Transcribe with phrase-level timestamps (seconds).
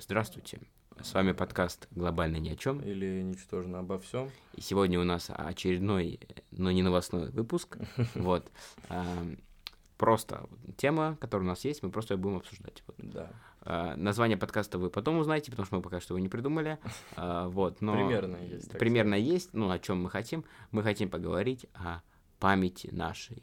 [0.00, 0.60] Здравствуйте.
[1.02, 2.78] С вами подкаст «Глобально ни о чем».
[2.80, 4.30] Или «Ничтожно обо всем».
[4.54, 6.20] И сегодня у нас очередной,
[6.52, 7.78] но не новостной выпуск.
[8.14, 8.48] Вот.
[8.88, 9.04] А,
[9.96, 12.84] просто тема, которая у нас есть, мы просто ее будем обсуждать.
[12.98, 13.32] Да.
[13.62, 16.78] А, название подкаста вы потом узнаете, потому что мы пока что его не придумали.
[17.16, 18.70] А, вот, но примерно есть.
[18.70, 19.52] Примерно есть.
[19.52, 20.44] Ну, о чем мы хотим?
[20.70, 22.02] Мы хотим поговорить о
[22.38, 23.42] памяти нашей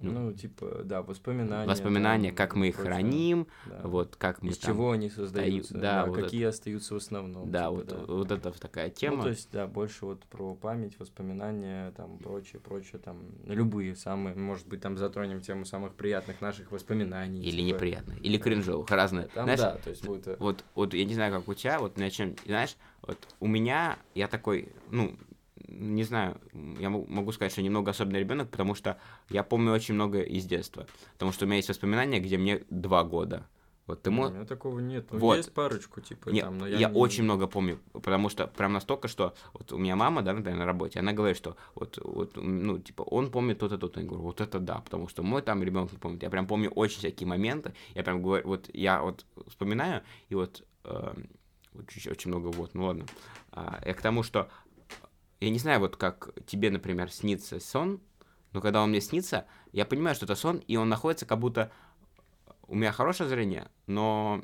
[0.00, 1.68] ну, ну, типа, да, воспоминания.
[1.68, 2.92] Воспоминания, там, как мы их прочее.
[2.92, 3.80] храним, да.
[3.84, 4.72] вот как мы Из там...
[4.72, 6.50] чего они создаются, да, да, вот какие это...
[6.50, 7.50] остаются в основном.
[7.50, 7.96] Да, типа, вот, да.
[8.06, 9.16] вот это такая тема.
[9.16, 14.36] Ну, то есть, да, больше вот про память, воспоминания, там, прочее, прочее, там, любые самые,
[14.36, 17.42] может быть, там затронем тему самых приятных наших воспоминаний.
[17.42, 17.76] Или типа...
[17.76, 19.26] неприятных, или кринжовых, разные.
[19.34, 20.38] Там, знаешь, да, то есть будет...
[20.38, 24.28] Вот, вот, я не знаю, как у тебя, вот начнем, знаешь, вот у меня, я
[24.28, 25.16] такой, ну,
[25.68, 26.40] не знаю,
[26.78, 30.86] я могу сказать, что немного особенный ребенок, потому что я помню очень много из детства.
[31.12, 33.46] Потому что у меня есть воспоминания, где мне два года.
[33.88, 34.32] Вот ты можешь...
[34.32, 35.06] У меня такого нет.
[35.10, 35.36] Ну, вот.
[35.38, 36.76] есть парочку, типа, нет, там, но я...
[36.76, 36.94] Я не...
[36.94, 40.66] очень много помню, потому что прям настолько, что вот у меня мама, да, например, на
[40.66, 44.00] работе, она говорит, что вот, вот ну, типа, он помнит то-то, то-то.
[44.00, 46.22] Я говорю, вот это да, потому что мой там ребенок не помнит.
[46.22, 47.72] Я прям помню очень всякие моменты.
[47.94, 51.14] Я прям говорю, вот я вот вспоминаю, и вот э,
[51.74, 53.06] очень, очень много вот, ну ладно.
[53.52, 54.50] А, я к тому, что
[55.40, 58.00] я не знаю, вот как тебе, например, снится сон,
[58.52, 61.70] но когда он мне снится, я понимаю, что это сон, и он находится как будто...
[62.66, 64.42] У меня хорошее зрение, но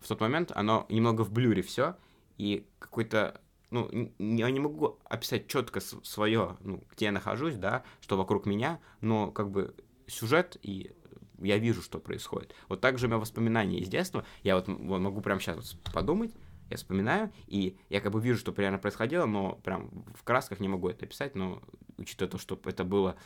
[0.00, 1.96] в тот момент оно немного в блюре все,
[2.36, 8.16] и какой-то ну, я не могу описать четко свое, ну, где я нахожусь, да, что
[8.16, 9.74] вокруг меня, но как бы
[10.06, 10.92] сюжет и
[11.40, 12.54] я вижу, что происходит.
[12.68, 14.24] Вот так же у меня воспоминания из детства.
[14.42, 16.32] Я вот, вот могу прямо сейчас подумать,
[16.70, 20.68] я вспоминаю, и я как бы вижу, что примерно происходило, но прям в красках не
[20.68, 21.62] могу это описать, но
[21.98, 23.16] учитывая то, что это было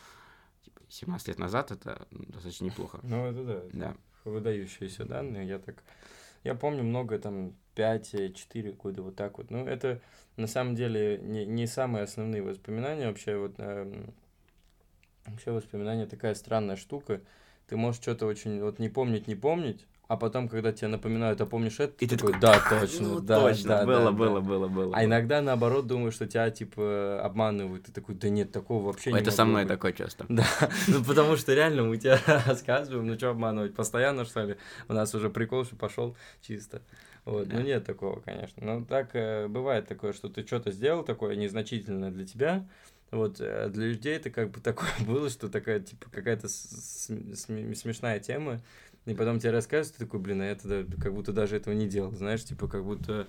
[0.64, 3.00] типа, 17 лет назад, это достаточно неплохо.
[3.02, 3.62] Ну, это да.
[3.72, 3.96] Да.
[4.24, 5.82] Выдающиеся данные, я так...
[6.44, 9.50] Я помню много, там, 5-4 года, вот так вот.
[9.50, 10.00] Ну, это
[10.36, 13.08] на самом деле не, не самые основные воспоминания.
[13.08, 14.06] Вообще, вот, э,
[15.26, 17.20] вообще воспоминания такая странная штука.
[17.66, 21.46] Ты можешь что-то очень вот не помнить, не помнить, а потом, когда тебе напоминают, а
[21.46, 24.40] помнишь это, и ты такой, такой, да, точно, ну, да, точно, да, было, да, было,
[24.40, 24.46] да.
[24.46, 24.96] было, было.
[24.96, 29.18] А иногда, наоборот, думаешь, что тебя, типа, обманывают, ты такой, да нет, такого вообще это
[29.18, 29.68] не Это со мной быть.
[29.68, 30.24] такое часто.
[30.30, 30.46] Да,
[30.88, 34.56] ну потому что реально мы тебя рассказываем, ну что обманывать, постоянно, что ли?
[34.88, 36.80] У нас уже прикол, что пошел чисто.
[37.26, 37.56] Вот, да.
[37.56, 38.64] ну нет такого, конечно.
[38.64, 42.66] Но так э, бывает такое, что ты что-то сделал такое незначительное для тебя,
[43.10, 48.60] вот, э, для людей это как бы такое было, что такая, типа, какая-то смешная тема,
[49.08, 51.88] и потом тебе рассказывают, ты такой, блин, а я тогда как будто даже этого не
[51.88, 53.26] делал, знаешь, типа как будто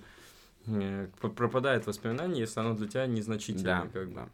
[0.66, 4.14] э, пропадает воспоминание, если оно для тебя незначительное, да, как бы.
[4.14, 4.28] Да.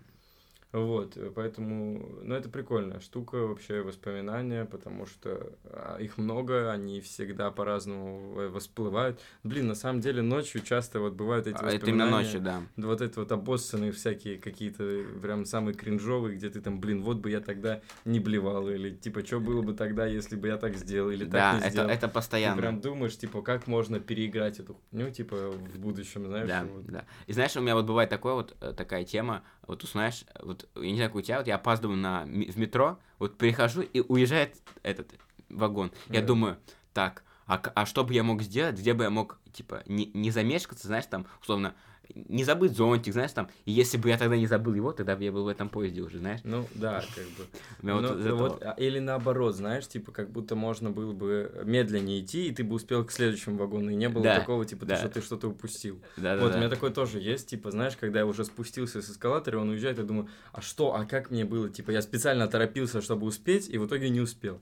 [0.72, 7.00] Вот, э, поэтому, ну, это прикольная штука, вообще, воспоминания, потому что а, их много, они
[7.00, 9.21] всегда по-разному всплывают.
[9.43, 11.78] Блин, на самом деле, ночью часто вот бывают эти а воспоминания.
[11.78, 12.62] Это именно ночью, да.
[12.77, 17.31] Вот это вот обоссанные всякие какие-то прям самые кринжовые, где ты там, блин, вот бы
[17.31, 21.10] я тогда не блевал, или типа, что было бы тогда, если бы я так сделал,
[21.10, 21.91] или да, так не это, сделал.
[21.91, 22.56] это постоянно.
[22.56, 26.48] Ты прям думаешь, типа, как можно переиграть эту ну типа, в будущем, знаешь?
[26.48, 26.87] Да, вот.
[26.87, 27.04] да.
[27.27, 30.82] И знаешь, у меня вот бывает такое вот, э, такая тема, вот узнаешь, вот, я
[30.82, 34.56] не знаю, как у тебя, вот я опаздываю на, в метро, вот прихожу, и уезжает
[34.82, 35.12] этот
[35.49, 35.93] вагон.
[36.09, 36.27] Я да.
[36.27, 36.59] думаю,
[36.93, 40.31] так, а, а что бы я мог сделать, где бы я мог, типа, не, не
[40.31, 41.75] замешкаться, знаешь, там, условно,
[42.15, 45.25] не забыть зонтик, знаешь, там, и если бы я тогда не забыл его, тогда бы
[45.25, 46.41] я был в этом поезде уже, знаешь.
[46.44, 47.47] Ну, да, как бы.
[47.97, 52.49] Вот, ну, вот, а, или наоборот, знаешь, типа, как будто можно было бы медленнее идти,
[52.49, 54.97] и ты бы успел к следующему вагону, и не было да, такого, типа, да.
[54.97, 56.00] что ты что-то упустил.
[56.16, 56.75] Да, вот, да, у меня да.
[56.75, 60.28] такое тоже есть, типа, знаешь, когда я уже спустился с эскалатора, он уезжает, я думаю,
[60.53, 64.09] а что, а как мне было, типа, я специально торопился, чтобы успеть, и в итоге
[64.09, 64.61] не успел.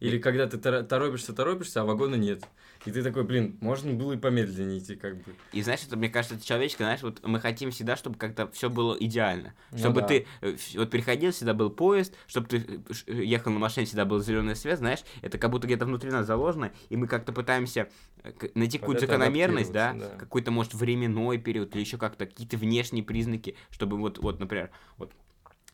[0.00, 2.42] Или когда ты торопишься, торопишься, а вагона нет.
[2.86, 5.34] И ты такой, блин, можно было и помедленнее идти, как бы.
[5.52, 8.70] И знаешь, это, мне кажется, это человеческое, знаешь, вот мы хотим всегда, чтобы как-то все
[8.70, 9.54] было идеально.
[9.76, 10.06] Чтобы ну, да.
[10.06, 14.22] ты э, вот приходил, всегда был поезд, чтобы ты э, ехал на машине, всегда был
[14.22, 17.88] зеленый свет, знаешь, это как будто где-то внутри нас заложено, и мы как-то пытаемся
[18.22, 20.08] э, найти какую-то закономерность, да, да.
[20.16, 25.12] какой-то, может, временной период или еще как-то какие-то внешние признаки, чтобы вот, вот, например, вот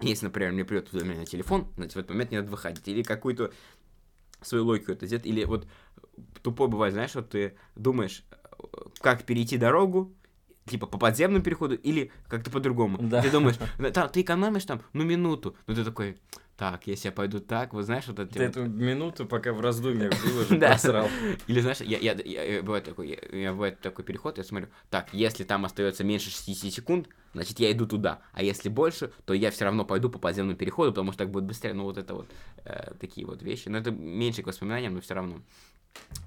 [0.01, 2.87] если, например, мне придет уведомление на телефон, значит, в этот момент не надо выходить.
[2.89, 3.53] Или какую-то
[4.43, 5.27] свою логику это сделать.
[5.27, 5.67] Или вот
[6.43, 8.25] тупой бывает, знаешь, вот ты думаешь,
[9.01, 10.15] как перейти дорогу,
[10.67, 12.99] типа по подземному переходу или как-то по-другому.
[13.01, 13.23] Да.
[13.23, 13.57] Ты думаешь,
[13.95, 16.19] там, ты экономишь там, ну, минуту, но ты такой,
[16.57, 18.33] так, если я пойду так, вот знаешь, вот это...
[18.33, 21.09] Ты эту минуту, пока в раздумьях был, уже просрал.
[21.47, 25.13] Или, знаешь, я, я, я, бывает такой, я, я, бывает такой переход, я смотрю, так,
[25.13, 29.51] если там остается меньше 60 секунд, значит, я иду туда, а если больше, то я
[29.51, 32.29] все равно пойду по подземному переходу, потому что так будет быстрее, ну, вот это вот,
[32.65, 33.69] э, такие вот вещи.
[33.69, 35.41] Но это меньше к воспоминаниям, но все равно.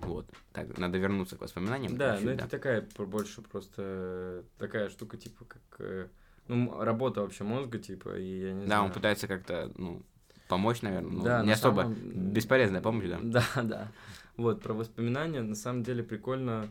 [0.02, 0.26] Вот.
[0.54, 1.98] Так, надо вернуться к воспоминаниям.
[1.98, 5.62] Да, ну это такая больше просто э, такая штука, типа, как...
[5.80, 6.08] э,
[6.48, 8.84] Ну, работа вообще мозга, типа, и я не Да, знаю.
[8.86, 10.04] он пытается как-то, ну,
[10.48, 11.12] помочь, наверное.
[11.12, 13.20] Ну, Да, не на особо самом- бесполезная помощь, да.
[13.24, 13.92] Да, да.
[14.38, 16.70] Вот, про воспоминания, на самом деле прикольно,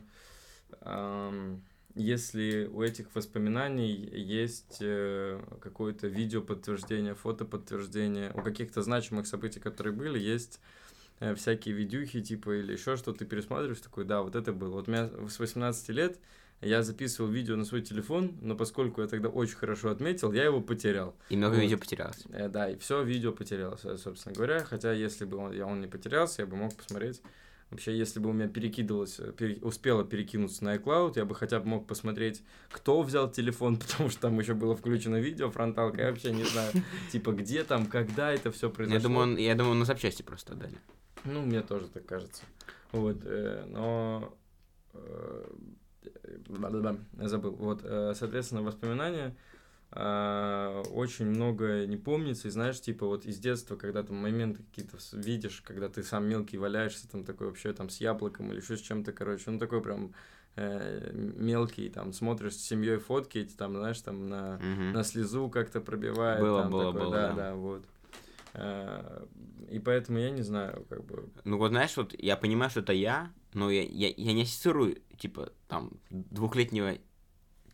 [0.81, 1.61] ам,
[1.95, 9.59] если у этих воспоминаний есть э, какое-то видео подтверждение, фото подтверждение, у каких-то значимых событий,
[9.59, 10.59] которые были, есть
[11.33, 14.73] всякие видюхи, типа, или еще что, ты пересматриваешь, такой, да, вот это было.
[14.73, 16.19] Вот у меня с 18 лет
[16.61, 20.61] я записывал видео на свой телефон, но поскольку я тогда очень хорошо отметил, я его
[20.61, 21.15] потерял.
[21.29, 21.61] И много Вот.
[21.61, 22.23] видео потерялось.
[22.29, 24.63] Э, да, и все видео потерялось, э, собственно говоря.
[24.63, 27.21] Хотя, если бы он, я, он не потерялся, я бы мог посмотреть.
[27.71, 31.59] Вообще, если бы у меня перекидывалось, э, пере- успело перекинуться на iCloud, я бы хотя
[31.59, 36.01] бы мог посмотреть, кто взял телефон, потому что там еще было включено видео, фронталка.
[36.01, 36.71] Я вообще не знаю,
[37.11, 38.97] типа, где там, когда это все произошло.
[38.97, 40.77] Я думаю, он, я думаю, на запчасти просто отдали.
[41.25, 42.43] Ну, мне тоже так кажется.
[42.91, 44.37] Вот, э, но...
[44.93, 45.45] э,
[47.19, 47.55] я забыл.
[47.55, 49.35] Вот, соответственно, воспоминания
[49.95, 52.47] очень много не помнится.
[52.47, 56.57] И знаешь, типа вот из детства, когда там моменты какие-то видишь, когда ты сам мелкий
[56.57, 60.13] валяешься, там такой вообще там с яблоком или еще с чем-то, короче, ну такой прям
[60.55, 64.93] э, мелкий, там смотришь с семьей фотки эти, там, знаешь, там на Мгм.
[64.93, 66.41] на слезу как-то пробивает.
[66.41, 67.35] Было, там было, такое, было, да, да.
[67.35, 67.85] да, вот.
[68.53, 69.25] Э,
[69.69, 71.29] И поэтому я не знаю, как бы.
[71.43, 75.01] Ну вот знаешь, вот я понимаю, что это я, но я, я, я не ассоциирую,
[75.17, 76.97] типа, там, двухлетнего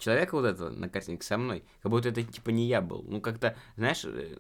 [0.02, 3.04] человека вот этого на картинке со мной, как будто это, типа, не я был.
[3.04, 4.38] Ну, как-то, знаешь, э,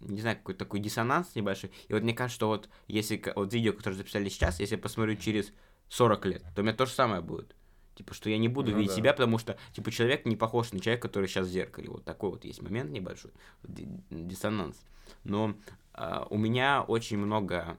[0.00, 1.70] не знаю, какой-то такой диссонанс небольшой.
[1.88, 5.16] И вот мне кажется, что вот если вот видео, которое записали сейчас, если я посмотрю
[5.16, 5.52] через
[5.88, 7.54] 40 лет, то у меня то же самое будет.
[7.96, 8.96] Типа, что я не буду Ну видеть да.
[8.96, 11.90] себя, потому что, типа, человек не похож на человека, который сейчас в зеркале.
[11.90, 14.80] Вот такой вот есть момент небольшой, ди- диссонанс.
[15.24, 15.54] Но
[15.92, 17.76] а, у меня очень много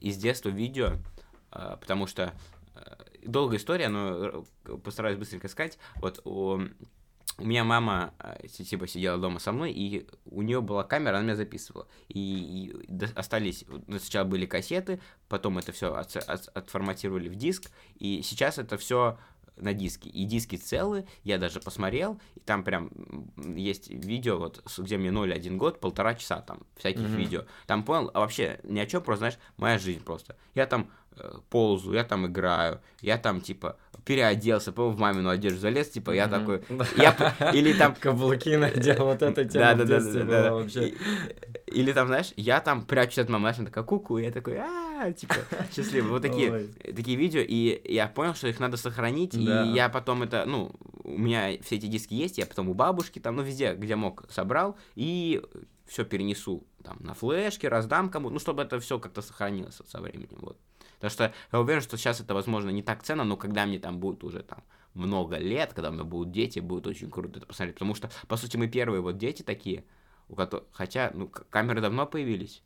[0.00, 0.94] из детства видео,
[1.50, 2.34] а, потому что
[2.74, 5.78] а, долгая история, но э, постараюсь быстренько сказать.
[5.96, 6.60] Вот у,
[7.38, 8.12] у меня мама
[8.48, 11.88] си- типа сидела дома со мной, и у нее была камера, она меня записывала.
[12.08, 15.94] И, и остались, ну, сначала были кассеты, потом это все
[16.54, 19.18] отформатировали в диск, и сейчас это все
[19.56, 20.08] на диске.
[20.08, 22.90] И диски целые, я даже посмотрел, и там прям
[23.36, 27.16] есть видео, вот, где мне 0,1 год, полтора часа там, всяких Мгм.
[27.16, 27.44] видео.
[27.66, 30.36] Там понял, а вообще ни о чем, просто, знаешь, моя жизнь просто.
[30.54, 35.60] Я там э, ползаю, я там играю, я там, типа, переоделся, по в мамину одежду
[35.60, 36.86] залез, типа, я такой, Да.
[36.96, 40.88] я, или там, Каблуки надел, вот эта тема в детстве была вообще.
[40.88, 40.96] И-
[41.66, 45.12] Или там, знаешь, я там прячусь от мамы, знаешь, она такая, ку-ку, я такой, а
[45.12, 45.34] типа,
[45.74, 46.10] счастливый.
[46.10, 46.68] Вот такие, Ой.
[46.94, 49.64] такие видео, и я понял, что их надо сохранить, Да.
[49.64, 50.72] и я потом это, ну,
[51.04, 54.24] у меня все эти диски есть, я потом у бабушки, там, ну, везде, где мог,
[54.30, 55.40] собрал, и
[55.86, 60.00] все перенесу там на флешке, раздам кому, ну, чтобы это все как-то сохранилось вот со
[60.00, 60.56] временем, вот.
[61.02, 63.98] Потому что я уверен, что сейчас это, возможно, не так ценно, но когда мне там
[63.98, 64.62] будет уже там
[64.94, 67.74] много лет, когда у меня будут дети, будет очень круто это посмотреть.
[67.74, 69.84] Потому что, по сути, мы первые вот дети такие,
[70.28, 72.62] у которых, хотя, ну, камеры давно появились.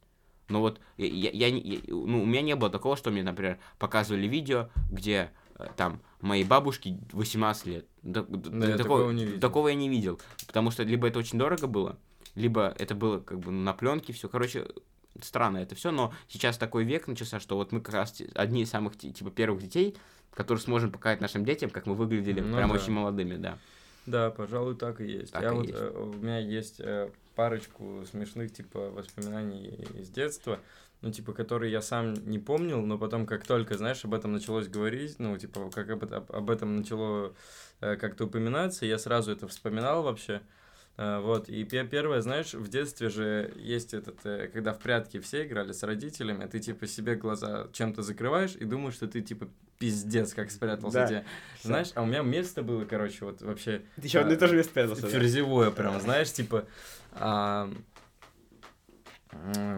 [0.49, 3.59] Но вот я, я- я я- ну, у меня не было такого, что мне, например,
[3.79, 7.87] показывали видео, где э, там моей бабушке 18 лет.
[8.03, 9.41] Да- да- Да, я такого, такого не видел.
[9.41, 10.21] такого я не видел.
[10.47, 11.97] Потому что либо это очень дорого было,
[12.35, 14.29] либо это было как бы на пленке все.
[14.29, 14.67] Короче,
[15.23, 18.71] странно это все, но сейчас такой век начался, что вот мы как раз одни из
[18.71, 19.97] самых ти- типа первых детей,
[20.35, 22.75] которые сможем показать нашим детям, как мы выглядели Ну прям да.
[22.75, 23.59] очень молодыми, да.
[24.07, 25.33] Да, пожалуй, так и есть.
[25.33, 25.79] Так Я и вот, есть.
[25.79, 30.61] э, у меня есть э, парочку смешных, типа, воспоминаний из детства,
[31.03, 34.69] ну, типа, которые я сам не помнил, но потом, как только, знаешь, об этом началось
[34.69, 37.35] говорить, ну, типа, как об, об этом начало
[37.81, 40.41] э, как-то упоминаться, я сразу это вспоминал вообще.
[40.99, 45.21] Э, Вот, и пе- первое, знаешь, в детстве же есть этот, э, когда в прятки
[45.21, 49.49] все играли с родителями, ты, типа, себе глаза чем-то закрываешь и думаешь, что ты, типа,
[49.79, 50.99] пиздец, как спрятался.
[50.99, 51.07] Да.
[51.07, 51.25] где.
[51.63, 54.95] Знаешь, а у меня место было, короче, вот вообще Еще одно и то же место
[54.95, 56.65] ферзевое прям, знаешь, типа...
[57.13, 57.71] а,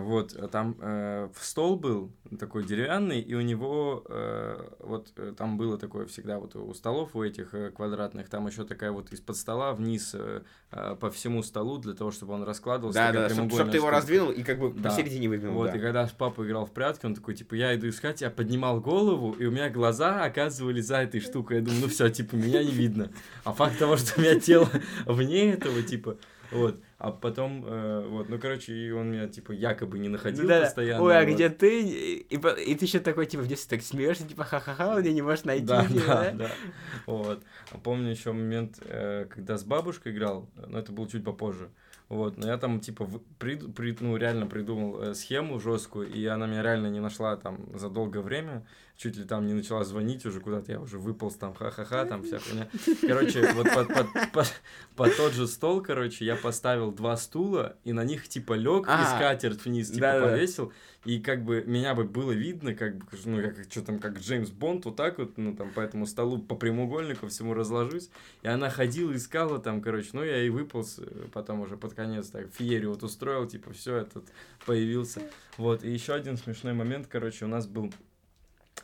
[0.02, 5.58] Вот, а там э, стол был такой деревянный, и у него э, вот э, там
[5.58, 9.36] было такое всегда вот у столов у этих э, квадратных, там еще такая вот из-под
[9.36, 12.98] стола вниз э, э, по всему столу для того, чтобы он раскладывался.
[12.98, 14.90] Да, да, чтобы прямоугольная ты его раздвинул и как бы Да.
[14.90, 15.54] посередине выгнул.
[15.54, 15.76] Вот, да.
[15.76, 19.32] и когда папа играл в прятки, он такой, типа, я иду искать, я поднимал голову,
[19.32, 21.58] и у меня глаза оказывались за этой штукой.
[21.58, 23.10] Я думаю, ну все, типа, меня не видно.
[23.44, 24.68] А факт того, что у меня тело
[25.06, 26.16] вне этого, типа,
[26.50, 26.80] вот.
[26.98, 30.64] А потом, э, вот, ну, короче, и он меня, типа, якобы не находил Да, да.
[30.66, 31.02] постоянно.
[31.04, 31.34] Ой, а вот.
[31.34, 31.82] где ты?
[31.82, 35.22] И, и ты еще такой, типа, в детстве так смеешься, типа, ха-ха-ха, он меня не
[35.22, 35.66] может найти.
[35.66, 36.50] Да, типа, да, да.
[37.06, 37.42] Вот.
[37.70, 41.70] А Помню еще момент, э, когда с бабушкой играл, но это было чуть попозже.
[42.08, 46.24] Вот, но я там, типа, в- прид- прид- ну, реально придумал э, схему жесткую, и
[46.26, 48.66] она меня реально не нашла там за долгое время.
[48.96, 52.38] чуть ли там не начала звонить уже куда-то, я уже выполз там, ха-ха-ха, там вся
[52.38, 52.66] хуйня.
[53.02, 54.54] Короче, вот под, под, под,
[54.96, 58.90] под тот же стол, короче, я поставил два стула, и на них типа лег и
[58.90, 60.00] А, скатерть вниз, типа
[60.30, 60.72] повесил,
[61.04, 64.50] и как бы меня бы было видно, как бы, ну, как, что там, как Джеймс
[64.50, 68.10] Бонд, вот так вот, ну, там, по этому столу, по прямоугольнику всему разложусь,
[68.42, 72.28] и она ходила, искала там, короче, ну, я и выполз, э, потом уже под конец
[72.28, 74.24] так феерию вот устроил, типа, все, этот
[74.66, 75.22] появился.
[75.56, 77.92] Вот, и еще один смешной момент, короче, у нас был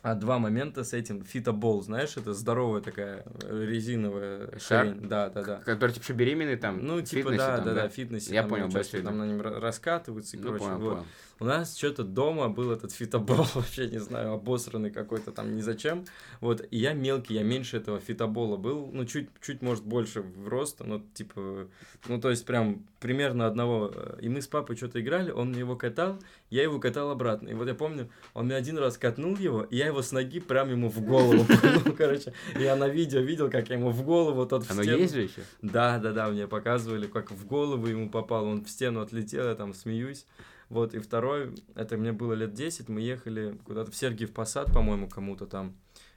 [0.01, 4.85] а, два момента с этим фитобол, знаешь, это здоровая такая э, резиновая Шар?
[4.85, 5.57] хрень, да, да, да.
[5.65, 8.33] Который, типа, беременный там, Ну, типа, да, там, да, да, фитнесе.
[8.33, 10.93] Я там понял, большой, Там на нем ра- раскатываются, Ну, короче, понял, вот.
[10.93, 11.05] понял.
[11.37, 16.05] У нас что-то дома был этот фитобол, вообще не знаю, обосранный какой-то там, ни зачем.
[16.39, 20.47] Вот, и я мелкий, я меньше этого фитобола был, ну, чуть, чуть, может, больше в
[20.47, 21.67] рост, но, типа,
[22.07, 23.91] ну, то есть, прям примерно одного.
[23.93, 27.49] э, И мы с папой что-то играли, он мне его катал, я его катал обратно.
[27.49, 30.39] И вот я помню, он мне один раз катнул его, и я его с ноги
[30.39, 31.43] прям ему в голову
[31.83, 32.31] пнул, короче.
[32.57, 35.23] Я на видео видел, как я ему в голову тот в Оно стену- есть же
[35.23, 35.41] еще?
[35.61, 39.55] да, да, да, мне показывали, как в голову ему попал, он в стену отлетел, я
[39.55, 40.25] там смеюсь.
[40.69, 45.07] Вот, и второй, это мне было лет 10, мы ехали куда-то в Сергиев Посад, по-моему,
[45.07, 45.75] кому-то там.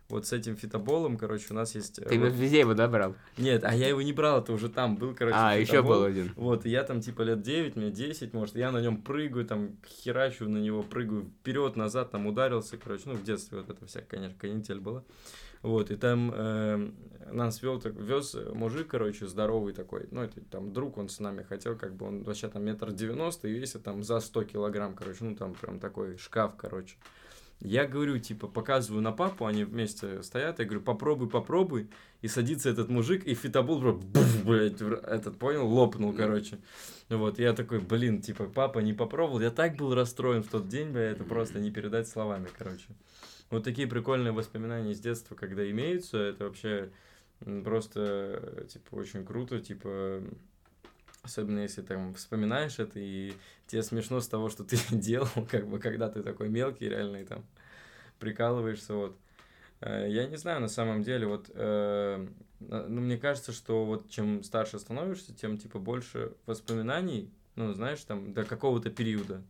[0.08, 1.98] Вот с этим фитоболом, короче, у нас есть...
[1.98, 3.14] э, Ты вот- везде его, да, брал?
[3.36, 5.96] Нет, а я его не брал, это уже там был, короче, А, еще фитобол.
[5.96, 6.32] был один.
[6.34, 9.76] Вот, и я там типа лет 9, мне 10, может, я на нем прыгаю, там
[9.86, 14.00] херачу на него, прыгаю вперед, назад, там ударился, короче, ну, в детстве вот это вся,
[14.00, 15.04] конечно, канитель была.
[15.62, 16.90] Вот, и там э,
[17.32, 21.42] нас вел, так, вез мужик, короче, здоровый такой, ну, это там друг, он с нами
[21.42, 25.24] хотел, как бы, он вообще там метр девяносто и весит там за 100 килограмм, короче,
[25.24, 26.96] ну, там прям такой шкаф, короче.
[27.60, 31.90] Я говорю, типа, показываю на папу, они вместе стоят, я говорю, попробуй, попробуй,
[32.22, 36.58] и садится этот мужик, и фитобол, буф, блядь, этот, понял, лопнул, короче.
[37.08, 40.90] Вот, я такой, блин, типа, папа не попробовал, я так был расстроен в тот день,
[40.90, 42.86] бля, это просто не передать словами, короче.
[43.50, 46.90] Вот такие прикольные воспоминания из детства, когда имеются, это вообще
[47.64, 50.22] просто, типа, очень круто, типа,
[51.22, 53.32] особенно если там вспоминаешь это, и
[53.66, 57.24] тебе смешно с того, что ты делал, как бы, когда ты такой мелкий, реально, и
[57.24, 57.44] там
[58.18, 59.16] прикалываешься, вот.
[59.80, 62.26] Э, Я не знаю, на самом деле, вот, э,
[62.60, 68.32] ну, мне кажется, что вот чем старше становишься, тем, типа, больше воспоминаний, ну, знаешь, там,
[68.32, 69.42] до какого-то периода.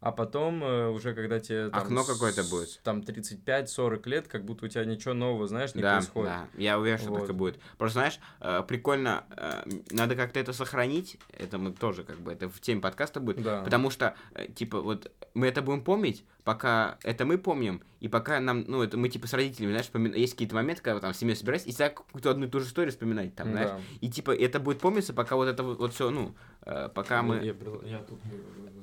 [0.00, 2.80] А потом, э, уже когда тебе там, Окно какое-то будет.
[2.84, 6.30] Там 35-40 лет, как будто у тебя ничего нового, знаешь, не да, происходит.
[6.30, 7.20] да, я уверен, что Вот.
[7.22, 7.58] так и будет.
[7.78, 12.48] Просто, знаешь, э, прикольно, э, надо как-то это сохранить, это мы тоже, как бы, это
[12.48, 13.62] в теме подкаста будет, Да.
[13.62, 14.14] потому что,
[14.54, 18.96] типа, вот, мы это будем помнить, пока это мы помним, и пока нам, ну, это
[18.96, 21.70] мы, типа, с родителями, знаешь, вспоми- есть какие-то моменты, когда там в семье собираетесь, и
[21.72, 23.80] всегда какую-то одну и ту же историю вспоминать, там, знаешь, Да.
[24.00, 27.36] и, типа, это будет помниться, пока вот это вот, все, ну, э, пока мы...
[27.36, 28.18] Я, я тут...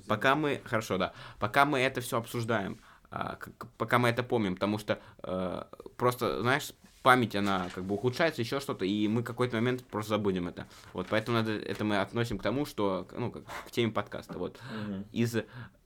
[0.07, 2.77] Пока мы, хорошо, да, пока мы это все обсуждаем,
[3.10, 5.63] а, к- к- пока мы это помним, потому что э,
[5.98, 10.48] просто, знаешь, память, она как бы ухудшается, еще что-то, и мы какой-то момент просто забудем
[10.48, 10.67] это.
[10.93, 14.38] Вот, поэтому надо, это мы относим к тому, что, ну, как к теме подкаста.
[14.38, 15.05] Вот, Мгм.
[15.12, 15.36] из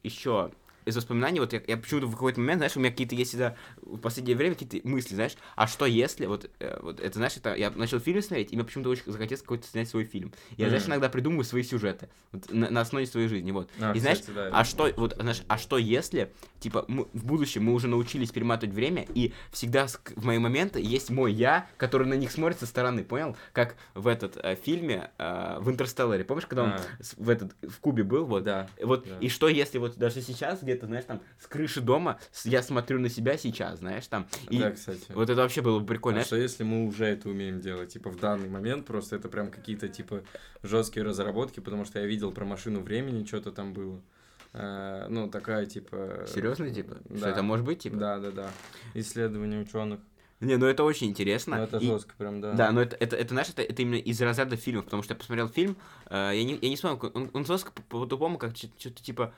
[0.04, 0.52] еще
[0.90, 3.56] из воспоминаний, вот я, я почему-то в какой-то момент, знаешь, у меня какие-то есть всегда
[3.82, 7.56] в последнее время какие-то мысли, знаешь, а что если, вот, э, вот это, знаешь, это,
[7.56, 10.34] я начал фильм смотреть, и мне почему-то очень захотелось какой-то снять свой фильм.
[10.58, 10.92] Я, знаешь, Мгм.
[10.94, 13.70] иногда придумываю свои сюжеты вот, на, на основе своей жизни, вот.
[13.80, 17.26] А, и знаешь, кстати, да, а что, вот, знаешь, а что если, типа, мы, в
[17.26, 22.08] будущем мы уже научились перематывать время, и всегда в мои моменты есть мой я, который
[22.08, 23.36] на них смотрит со стороны, понял?
[23.54, 26.82] Как в этот э, фильме э, в Интерстелларе, помнишь, когда он А.
[27.18, 28.70] в этот в Кубе был, вот, Да.
[28.82, 29.18] вот, Да.
[29.20, 33.10] и что если вот даже сейчас где-то, знаешь, там, с крыши дома я смотрю на
[33.10, 35.12] себя сейчас, знаешь, там, и Да, кстати.
[35.14, 36.28] вот это вообще было бы прикольно, А знаешь?
[36.28, 39.88] что если мы уже это умеем делать, типа в данный момент, просто это прям какие-то
[39.90, 40.24] типа
[40.64, 44.02] жесткие разработки, потому что я видел про машину времени, что-то там было.
[44.54, 46.26] Э, ну, такая типа...
[46.28, 46.98] Серьезно, типа?
[47.06, 47.30] Что Да.
[47.30, 47.98] это может быть, типа?
[47.98, 48.52] Да, да, да.
[48.96, 50.00] Исследования ученых.
[50.40, 51.58] Не, ну это очень интересно.
[51.58, 52.54] Ну, это и- жестко прям, да.
[52.54, 55.18] Да, но это, это, это, знаешь, это, это именно из разряда фильмов, потому что я
[55.20, 55.76] посмотрел фильм,
[56.10, 59.34] э, я, не, я не как- он, он по- по-тупому, как что-то типа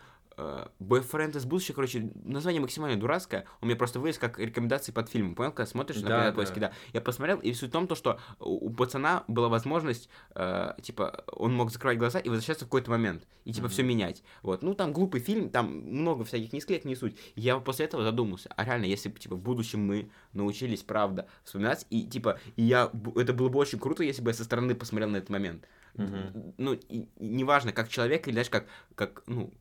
[0.79, 5.35] «Бойфренд из будущего», короче, название максимально дурацкое, он мне просто вылез как рекомендации под фильм,
[5.35, 6.35] понял, когда смотришь на Да, да, да.
[6.35, 6.71] поиске, да.
[6.93, 11.23] Я посмотрел, и суть в том, то, что у, у пацана была возможность, э, типа,
[11.33, 13.73] он мог закрывать глаза и возвращаться в какой-то момент, и типа Мгм.
[13.73, 14.23] все менять.
[14.41, 17.17] Вот, ну там глупый фильм, там много всяких не склеек, не суть.
[17.35, 21.85] Я после этого задумался, а реально, если бы, типа, в будущем мы научились, правда, вспоминать,
[21.89, 25.09] и, типа, и я, это было бы очень круто, если бы я со стороны посмотрел
[25.09, 25.67] на этот момент.
[25.95, 26.53] Мгм.
[26.57, 29.51] Ну, и- и неважно, как человек, или, знаешь, как, как ну,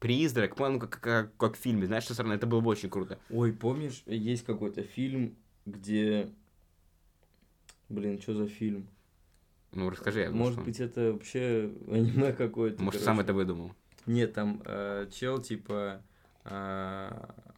[0.00, 3.18] призрак, ну, как, как, как в фильме, знаешь, со стороны, это было бы очень круто.
[3.30, 6.28] Ой, помнишь, есть какой-то фильм, где...
[7.88, 8.88] Блин, что за фильм?
[9.72, 10.20] Ну, расскажи.
[10.22, 12.82] я Может что- быть, это вообще аниме какое-то.
[12.82, 13.04] Может, короче.
[13.04, 13.72] сам это выдумал.
[14.06, 16.02] Нет, там э, чел, типа,
[16.44, 17.10] э,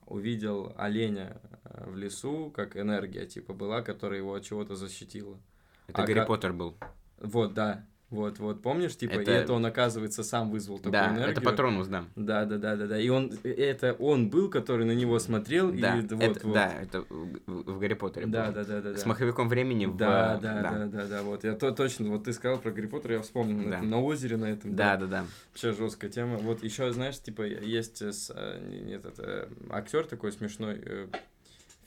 [0.06, 5.38] увидел оленя э, в лесу, как энергия, типа, была, которая его от чего-то защитила.
[5.86, 6.76] Это А Гарри Поттер был.
[7.18, 7.86] Вот, да.
[8.12, 11.30] Вот, вот, помнишь, типа, и Это- это он, оказывается, сам вызвал такую Да, энергию.
[11.32, 12.04] это Патронус, да.
[12.14, 13.00] Да, да, да, да, да.
[13.00, 16.52] И он, это он был, который на него смотрел, Да, и вот, это, вот.
[16.54, 18.52] да, это в, Гарри Поттере Да, было.
[18.52, 19.08] да, да, да, С да.
[19.08, 19.96] маховиком времени в...
[19.96, 21.42] Да, э, да, да, да, да, вот.
[21.44, 23.76] Я то точно, вот ты сказал про Гарри Поттера, я вспомнил на Да.
[23.78, 24.76] этом, на озере на этом.
[24.76, 25.24] Да, да, да.
[25.50, 26.36] Вообще жесткая тема.
[26.36, 31.06] Вот еще, знаешь, типа, есть с, э, не- этот актер такой смешной, э,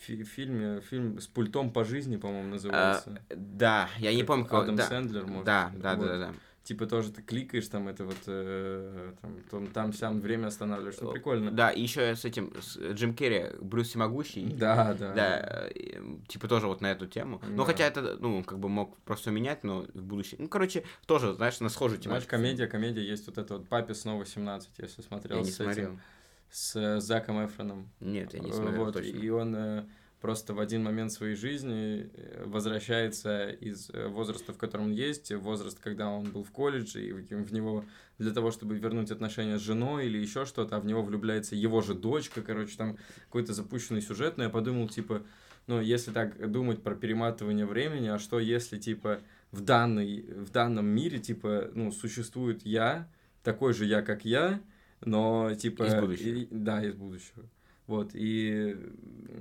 [0.06, 3.22] фи- фильм, фильм с пультом по жизни, по-моему, А, называется.
[3.30, 4.62] да, я не Как помню, кого...
[4.62, 4.88] Адам да.
[4.88, 5.46] Сэндлер, может.
[5.46, 6.08] Да, да, Вот.
[6.08, 6.34] да, да, да.
[6.64, 9.14] Типа тоже ты кликаешь, там это вот, э,
[9.52, 11.52] там, там, сям время останавливаешь, ну прикольно.
[11.52, 14.46] Да, и еще с этим, с Джим Керри, Брюс Всемогущий.
[14.46, 15.14] Да, да.
[15.14, 17.40] Да, э, типа тоже вот на эту тему.
[17.56, 17.66] Да.
[17.66, 20.38] хотя это, ну, как бы мог просто менять, но в будущем.
[20.40, 22.32] Ну, короче, тоже, знаешь, на схожую Знаешь, тематику.
[22.32, 25.38] комедия, комедия есть вот это вот «Папе снова 17», если смотрел.
[25.38, 26.00] Я не с этим, смотрел.
[26.56, 27.92] С э, Заком Эфроном.
[28.00, 29.18] Нет, я не Э, смотрел вот, точно.
[29.18, 29.84] И он э,
[30.22, 32.10] просто в один момент своей жизни
[32.46, 37.52] возвращается из возраста, в котором он есть, возраст, когда он был в колледже, и в
[37.52, 37.84] него
[38.20, 41.82] для того, чтобы вернуть отношения с женой или еще что-то, а в него влюбляется его
[41.82, 45.24] же дочка, короче, там какой-то запущенный сюжет, но я подумал, типа,
[45.68, 49.20] ну, если так думать про перематывание времени, а что если, типа,
[49.52, 53.10] в, данной, в данном мире, типа, ну, существует я,
[53.44, 54.62] такой же я, как я,
[55.02, 55.84] но, типа...
[55.84, 56.28] Из будущего.
[56.28, 57.44] и- да, из будущего.
[57.88, 58.76] Вот, и,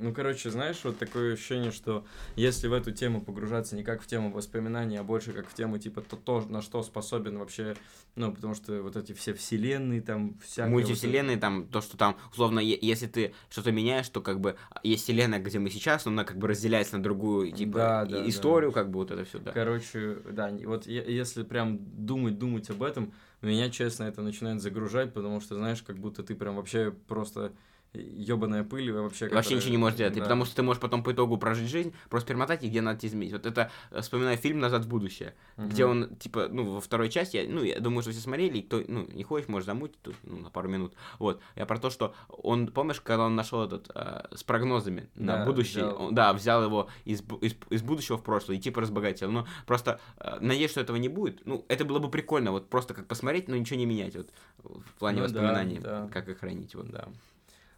[0.00, 2.04] ну, короче, знаешь, вот такое ощущение, что
[2.36, 5.78] если в эту тему погружаться не как в тему воспоминаний, а больше как в тему,
[5.78, 7.74] типа, то, то на что способен вообще,
[8.16, 12.18] ну, потому что вот эти все вселенные, там, вот это- Мультивселенные, там, то, что там,
[12.32, 16.24] условно, если ты что-то меняешь, то как бы есть вселенная, где мы сейчас, но она
[16.24, 18.28] как бы разделяется на другую, типа, Да, да, да.
[18.28, 19.52] историю, как бы вот это все, да.
[19.52, 25.40] Короче, да, вот если прям думать, думать об этом, меня, честно, это начинает загружать, потому
[25.40, 27.52] что, знаешь, как будто ты прям вообще просто
[27.94, 29.24] ебаная пыль, и вообще...
[29.28, 30.24] Вообще которая- ничего не можешь делать, и да.
[30.24, 33.32] потому что ты можешь потом по итогу прожить жизнь, просто перемотать и где надо изменить.
[33.32, 35.90] Вот это, э, вспоминаю фильм «Назад в будущее», где Мгм.
[36.02, 39.06] он, типа, ну, во второй части, ну, я думаю, что все смотрели, и кто, ну,
[39.12, 40.94] не хочешь, можешь замутить тут, ну, на пару минут.
[41.18, 45.38] Вот, я про то, что он, помнишь, когда он нашел этот, э, с прогнозами на
[45.38, 46.02] Да, будущее, взял.
[46.02, 49.30] он- да, взял его из, из, из будущего в прошлое и, типа, разбогател.
[49.30, 51.44] Но просто э, надеюсь, что этого не будет.
[51.46, 54.30] Ну, это было бы прикольно, вот, просто как посмотреть, но ничего не менять, вот,
[54.62, 56.08] в плане Ну да, воспоминаний, да.
[56.12, 56.90] как их хранить, вот.
[56.90, 57.08] Да.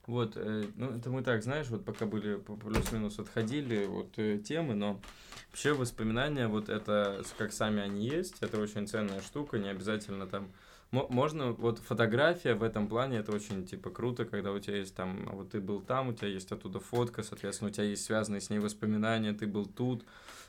[0.07, 4.75] Вот, э, ну, это мы так, знаешь, вот пока были плюс-минус отходили вот э, темы,
[4.75, 5.01] но
[5.49, 10.49] вообще воспоминания, вот это, как сами они есть, это очень ценная штука, не обязательно там
[10.93, 14.95] Мо- Можно, вот фотография в этом плане, это очень, типа, круто, когда у тебя есть
[14.95, 18.41] там, вот ты был там, у тебя есть оттуда фотка, соответственно, у тебя есть связанные
[18.41, 20.05] с ней воспоминания, ты был тут,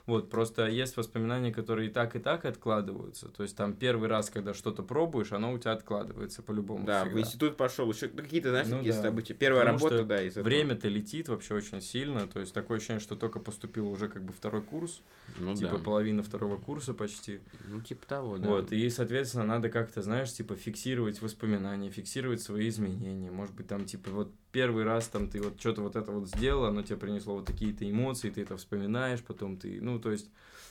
[0.08, 4.30] вот, просто есть воспоминания, которые и так, и так откладываются, то есть там первый раз,
[4.30, 7.20] когда что-то пробуешь, оно у тебя откладывается по-любому Да, в всегда.
[7.22, 9.02] институт пошел, еще какие-то, знаешь, Ну такие да.
[9.02, 9.34] события.
[9.36, 10.36] Первая Потому работа, да, из.
[10.36, 14.34] Время-то летит вообще очень сильно, то есть такое ощущение, что только поступил уже как бы
[14.34, 15.02] второй курс,
[15.39, 15.84] Ну типа да.
[15.84, 17.39] половина второго курса почти.
[17.67, 18.48] Ну, типа того, да.
[18.48, 23.30] Вот, и, соответственно, надо как-то, знаешь, типа фиксировать воспоминания, фиксировать свои изменения.
[23.30, 26.65] Может быть, там, типа, вот первый раз там ты вот что-то вот это вот сделал,
[26.65, 30.30] оно тебе принесло вот такие-то эмоции, ты это вспоминаешь, потом ты, ну, то есть,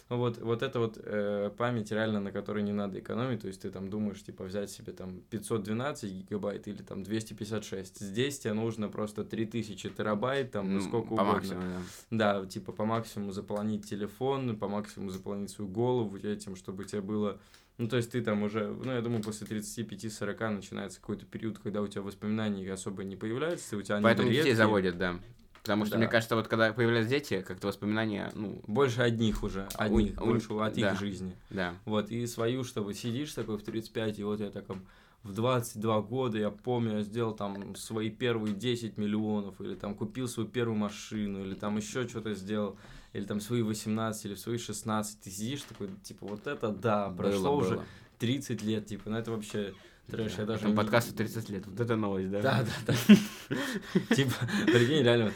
[0.09, 3.63] ну, вот, вот это вот э, память реально, на которой не надо экономить, то есть
[3.63, 7.99] ты там думаешь, типа, взять себе там 512 гигабайт или там 256.
[7.99, 11.33] Здесь тебе нужно просто 3000 терабайт, там, ну, Ну, сколько угодно.
[11.33, 12.41] максимуму, да.
[12.41, 17.41] Да, типа по максимуму заполонить телефон, по максимуму заполонить свою голову этим, чтобы тебе было...
[17.79, 21.83] Ну, то есть ты там уже, ну, я думаю, после 35-40 начинается какой-то период, когда
[21.83, 25.19] у тебя воспоминаний особо не появляется, у тебя они Поэтому детей заводят, да.
[25.67, 25.99] Потому что, Да.
[25.99, 30.27] мне кажется, вот когда появляются дети, как-то воспоминания, ну, Больше одних уже, одних, у- у-
[30.29, 30.93] больше от да.
[30.93, 31.37] их жизни.
[31.51, 31.75] да.
[31.85, 34.87] Вот, и свою, чтобы сидишь такой в 35, и вот я таком
[35.25, 40.29] в 22 года, я помню, я сделал там свои первые 10 миллионов, или там купил
[40.29, 42.77] свою первую машину, или там еще что-то сделал,
[43.13, 47.51] или там свои 18, или свои 16, ты сидишь такой, типа, вот это да, прошло
[47.57, 47.85] Было, уже было.
[48.19, 49.75] 30 лет, типа, ну это вообще
[50.11, 50.63] трэш, я даже...
[50.63, 52.41] Там не- подкасту 30 лет, вот это новость, да?
[52.43, 54.15] Да, да, да.
[54.15, 54.33] Типа,
[54.67, 55.31] прикинь, реально,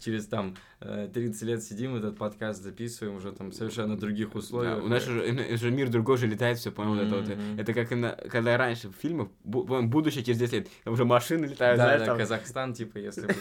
[0.00, 4.82] через там э, 30 лет сидим, этот подкаст записываем уже там совершенно других условиях.
[4.82, 7.28] у нас уже, мир другой же летает, все понял, это вот.
[7.58, 7.88] Это как
[8.30, 12.18] когда раньше в фильмах, будущее через 10 лет, уже машины летают, Да, знаешь, да, там-
[12.18, 13.28] Казахстан, типа, если.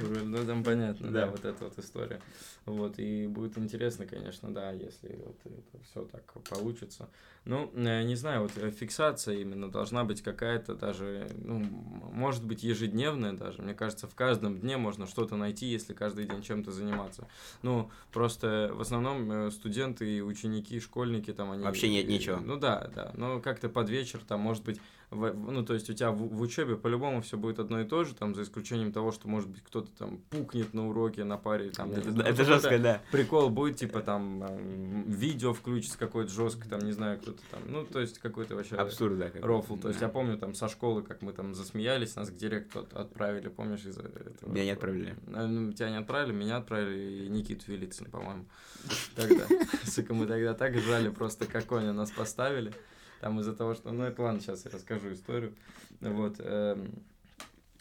[0.00, 2.20] Ну, там понятно, да, вот эта вот история.
[2.66, 7.08] Вот, и будет интересно, конечно, да, если вот это все так получится.
[7.46, 11.64] Ну, э, не знаю, вот э, фиксация именно должна быть какая-то даже, ну,
[12.12, 13.62] может быть, ежедневная даже.
[13.62, 17.26] Мне кажется, в каждом дне можно что-то найти, если каждый день чем-то заниматься.
[17.62, 21.64] Ну, просто в основном э, студенты и ученики, школьники там, они...
[21.64, 22.38] Вообще нет ничего.
[22.40, 24.80] Ну да, да, но как-то под вечер там, может быть,
[25.10, 28.04] в, ну, то есть у тебя в, в учебе по-любому все будет одно и то
[28.04, 31.70] же, там, за исключением того, что, может быть, кто-то там пукнет на уроке, на паре,
[31.70, 33.00] там, Это, это жестко, да.
[33.10, 34.44] Прикол будет, типа, там,
[35.06, 38.76] видео включится какое-то жесткое, там, не знаю, кто-то там, ну, то есть какой-то вообще...
[38.76, 39.30] Абсурд, да.
[39.42, 42.84] Рофл, то есть я помню там со школы, как мы там засмеялись, нас к директору
[42.84, 44.50] от- отправили, помнишь, из-за этого?
[44.50, 45.16] Меня не отправили.
[45.32, 48.44] А, ну, Тебя не отправили, меня отправили и Никиту Велицына, по-моему.
[49.16, 49.44] Тогда.
[49.84, 52.72] Сука, мы тогда так жали просто, как коня нас поставили.
[53.20, 53.92] Там из-за того, что...
[53.92, 55.54] Ну, это ладно, сейчас я расскажу историю.
[56.00, 56.36] Вот.
[56.38, 56.90] эм,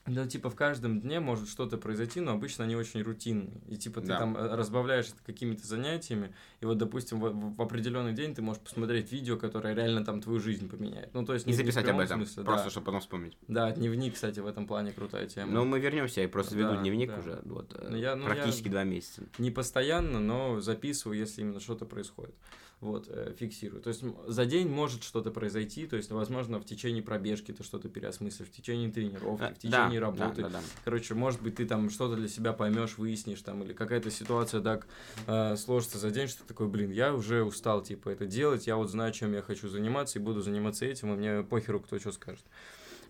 [0.06, 3.62] Да, типа, в каждом дне может что-то произойти, но обычно они очень рутинные.
[3.70, 4.18] И, типа, ты Да.
[4.20, 8.62] там э, разбавляешь это какими-то занятиями, и вот, допустим, в, в определенный день ты можешь
[8.62, 11.14] посмотреть видео, которое реально там твою жизнь поменяет.
[11.14, 11.46] Ну, то есть...
[11.46, 12.70] И не- не в записать об прямом этом, смысле, просто да.
[12.72, 13.38] чтобы потом вспомнить.
[13.48, 15.52] Да, дневник, кстати, в этом плане крутая тема.
[15.54, 17.20] Ну, мы вернемся, я просто веду Да, дневник да.
[17.20, 19.22] уже, вот, э, Ну, я- ну, я- практически два месяца.
[19.38, 22.36] не постоянно, но записываю, если именно что-то происходит.
[22.82, 23.82] Вот, э, фиксирую.
[23.82, 27.90] То есть за день может что-то произойти, то есть, возможно, в течение пробежки ты что-то
[27.90, 30.44] переосмыслишь, в течение тренировки, А, в течение да, работы.
[30.44, 30.64] Да, да, да.
[30.86, 34.88] Короче, может быть, ты там что-то для себя поймешь, выяснишь там, или какая-то ситуация так
[35.28, 38.78] э, сложится за день, что ты такой, блин, я уже устал, типа, это делать, я
[38.78, 42.14] вот знаю, чем я хочу заниматься, и буду заниматься этим, и мне похеру, кто что
[42.14, 42.46] скажет.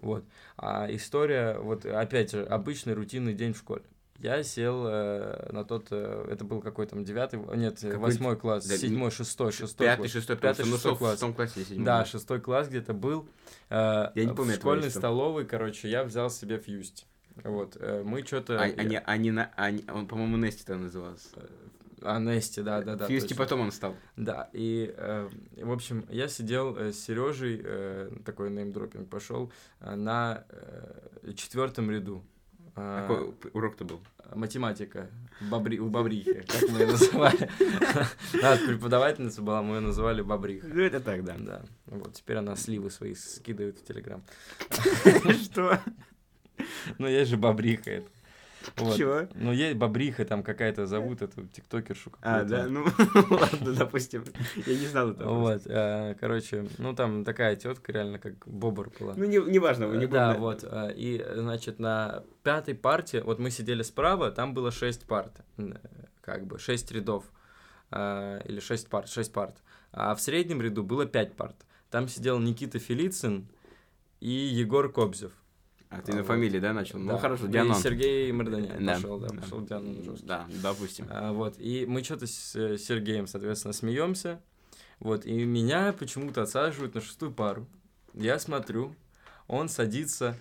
[0.01, 0.25] Вот.
[0.57, 3.83] А история, вот опять же, обычный рутинный день в школе.
[4.21, 8.65] Я сел э, на тот, э, это был какой там девятый, нет, Какой- восьмой класс,
[8.67, 10.11] да, седьмой, шестой, шестой Пятый, класс.
[10.11, 11.11] шестой, Пятый, ну, шестой в класс.
[11.13, 11.85] шестом классе, седьмой.
[11.85, 13.29] Да, шестой класс где-то был.
[13.69, 17.07] Э, Я не в помню этого школьной столовой, короче, я взял себе фьюсть.
[17.43, 18.59] Вот, э, мы что-то...
[18.59, 21.29] А, они, они, на, они, он, по-моему, Нести там назывался.
[22.01, 23.07] А, Нести, да, да, да.
[23.07, 23.95] Фьюсти потом он стал.
[24.17, 25.29] Да, и, э,
[25.61, 31.89] в общем, я сидел э, с Сережей, э, такой неймдропинг пошел, э, на э, четвертом
[31.89, 32.21] ряду.
[32.75, 34.01] Какой урок-то был?
[34.35, 35.09] математика
[35.41, 37.49] бобри, у Бобрихи, как мы ее называли.
[38.41, 40.67] Нас преподавательница была, мы ее называли Бобриха.
[40.67, 41.35] Ну, это так, да.
[41.37, 44.23] Да, вот теперь она сливы свои скидывает в Телеграм.
[45.43, 45.79] Что?
[46.97, 48.09] Ну, есть же Бобриха это.
[48.77, 48.97] Вот.
[48.97, 49.27] Чего?
[49.35, 52.11] Ну, есть Бобриха, там какая-то зовут эту тиктокершу.
[52.21, 52.85] А, да, ну,
[53.29, 54.23] ладно, допустим.
[54.65, 55.33] Я не знал этого.
[55.33, 59.13] Вот, э, короче, ну там такая тетка реально как бобр была.
[59.15, 60.63] Ну, не, не важно, не будем, да, вот.
[60.63, 65.41] э, И, значит, на пятой парте, вот мы сидели справа, там было шесть парт,
[66.21, 67.25] как бы, шесть рядов,
[67.91, 69.57] э, или шесть парт, шесть парт.
[69.91, 71.55] А в среднем ряду было пять парт.
[71.89, 73.47] Там сидел Никита Фелицин
[74.19, 75.31] и Егор Кобзев.
[75.89, 76.27] А ты А, на вот.
[76.27, 76.99] фамилии, да, начал?
[76.99, 77.05] Да.
[77.13, 77.75] Ну, хорошо, И Дианон.
[77.75, 78.93] Сергей Марданян Да.
[78.93, 79.41] пошел, да, Да.
[79.41, 80.25] пошел Дианон жестко.
[80.27, 81.07] Да, допустим.
[81.09, 84.39] А, вот, и мы что-то с э, Сергеем, соответственно, смеемся.
[84.99, 87.65] Вот, и меня почему-то отсаживают на шестую пару.
[88.13, 88.93] Я смотрю,
[89.47, 90.37] он садится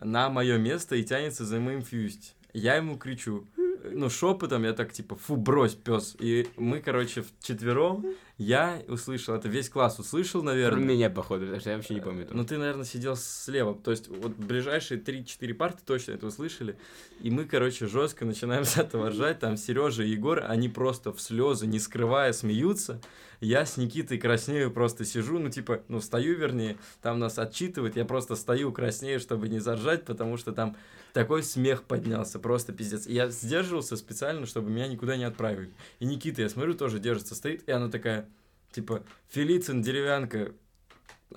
[0.00, 2.36] на мое место и тянется за моим фьюсть.
[2.52, 3.46] Я ему кричу,
[3.94, 6.16] ну, шепотом я так, типа, фу, брось, пес.
[6.18, 8.04] И мы, короче, четвером,
[8.38, 10.84] я услышал, это весь класс услышал, Кроме наверное.
[10.84, 12.26] меня, походу, потому что я вообще не помню.
[12.30, 13.74] Ну, ты, наверное, сидел слева.
[13.74, 16.76] То есть, вот ближайшие 3-4 парты точно это услышали.
[17.20, 19.38] И мы, короче, жестко начинаем с этого ржать.
[19.38, 23.00] Там Сережа и Егор, они просто в слезы, не скрывая, смеются.
[23.42, 28.04] Я с Никитой краснею, просто сижу, ну, типа, ну, стою, вернее, там нас отчитывают, я
[28.04, 30.76] просто стою, краснею, чтобы не заржать, потому что там
[31.12, 33.08] такой смех поднялся, просто пиздец.
[33.08, 35.72] И я сдерживался специально, чтобы меня никуда не отправили.
[35.98, 38.28] И Никита, я смотрю, тоже держится, стоит, и она такая,
[38.70, 40.52] типа, Фелицин, деревянка,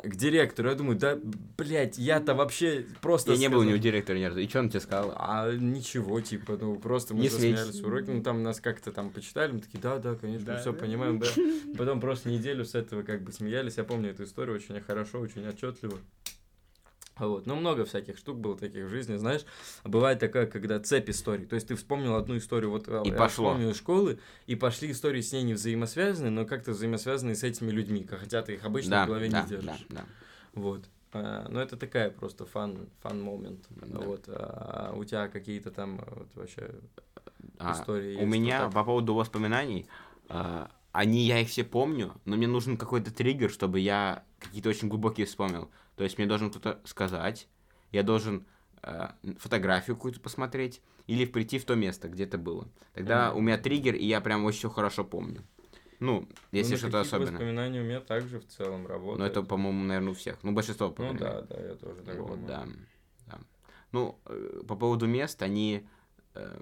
[0.03, 0.69] к директору.
[0.69, 1.17] Я думаю, да,
[1.58, 3.34] блядь, я-то вообще просто...
[3.34, 3.73] Я не был сказал.
[3.73, 4.39] ни у директора ни разу.
[4.39, 5.13] И что он тебе сказал?
[5.15, 9.51] А ничего, типа, ну просто мы Не засмеялись уроке, ну там нас как-то там почитали,
[9.51, 10.79] мы такие, да, да, конечно, Да, все да.
[10.79, 11.27] понимаем, да.
[11.77, 15.47] Потом просто неделю с этого как бы смеялись, я помню эту историю очень хорошо, очень
[15.47, 15.97] отчетливо.
[17.17, 17.45] Вот.
[17.45, 19.45] Ну, много всяких штук было таких в жизни, знаешь.
[19.84, 21.45] Бывает такое, когда цепь историй.
[21.45, 23.49] То есть ты вспомнил одну историю, вот а, И я пошло.
[23.51, 27.71] вспомнил из школы, и пошли истории с ней не взаимосвязаны, но как-то взаимосвязаны с этими
[27.71, 29.86] людьми, хотя ты их обычно Да, в голове да, не держишь.
[29.89, 30.06] да, да.
[30.54, 30.84] Вот.
[31.13, 33.65] А, Ну, это такая просто фан, фан момент.
[33.69, 33.99] Да.
[33.99, 34.23] Вот.
[34.28, 36.69] А у тебя какие-то там а, вот, вообще
[37.60, 38.73] А, истории у есть меня вот так?
[38.73, 39.88] по поводу воспоминаний,
[40.28, 44.88] а, они, я их все помню, но мне нужен какой-то триггер, чтобы я какие-то очень
[44.88, 45.69] глубокие вспомнил.
[45.97, 47.47] То есть мне должен кто-то сказать,
[47.91, 48.45] я должен
[48.81, 52.69] э, фотографию какую-то посмотреть или прийти в то место, где это было.
[52.93, 53.38] Тогда Мгм.
[53.38, 55.43] у меня триггер, и я прям очень всё хорошо помню.
[55.99, 57.31] Ну, если Ну, что-то особенное.
[57.34, 59.19] воспоминания у меня также в целом работают.
[59.19, 60.43] Но это, по-моему, наверное, у всех.
[60.43, 62.47] Ну, большинство, по Ну да, да, я тоже так Вот, думаю.
[62.47, 62.67] да,
[63.27, 63.39] да.
[63.91, 65.88] Ну, э, по поводу мест, они
[66.34, 66.62] э,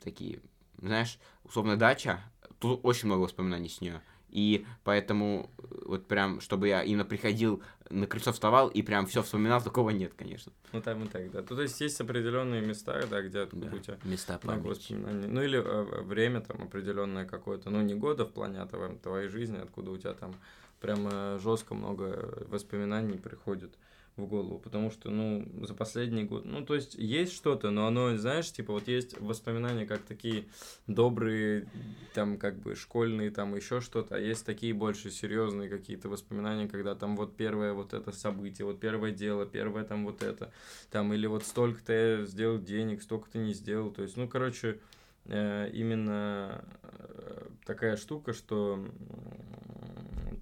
[0.00, 0.40] такие,
[0.80, 2.20] знаешь, условно дача,
[2.70, 4.00] тут очень много воспоминаний с нее.
[4.30, 9.22] И поэтому э, вот прям, чтобы я именно приходил, на крыльцо вставал и прям все
[9.22, 10.52] вспоминал, такого нет, конечно.
[10.72, 11.42] Ну там и так, да.
[11.42, 15.28] То есть есть определенные места, да, где Да, у тебя Места много воспоминаний.
[15.28, 19.28] Ну или э, время там определенное какое-то, ну не года в плане а твоей, твоей
[19.28, 20.34] жизни, откуда у тебя там
[20.80, 23.72] прям жестко много воспоминаний приходит.
[24.16, 28.16] В голову, потому что, ну, за последний год, ну, то есть есть что-то, но оно,
[28.16, 30.44] знаешь, типа вот есть воспоминания как такие
[30.86, 31.66] добрые,
[32.14, 36.94] там, как бы школьные, там, еще что-то, а есть такие больше серьезные какие-то воспоминания, когда
[36.94, 40.52] там вот первое вот это событие, вот первое дело, первое там вот это,
[40.90, 44.78] там, или вот столько-то я сделал денег, столько-то не сделал, то есть, ну, короче,
[45.24, 48.78] э, именно э, такая штука, что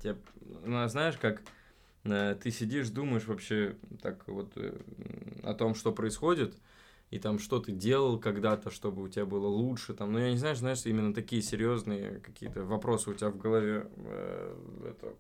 [0.03, 0.17] тебе,
[0.67, 1.41] ну, знаешь, как
[2.03, 4.77] ты сидишь, думаешь вообще так вот э,
[5.45, 6.57] о том, что происходит,
[7.11, 10.39] и там что ты делал когда-то, чтобы у тебя было лучше, там, ну я не
[10.39, 15.15] знаю, знаешь, именно такие серьезные какие-то вопросы у тебя в голове э, это,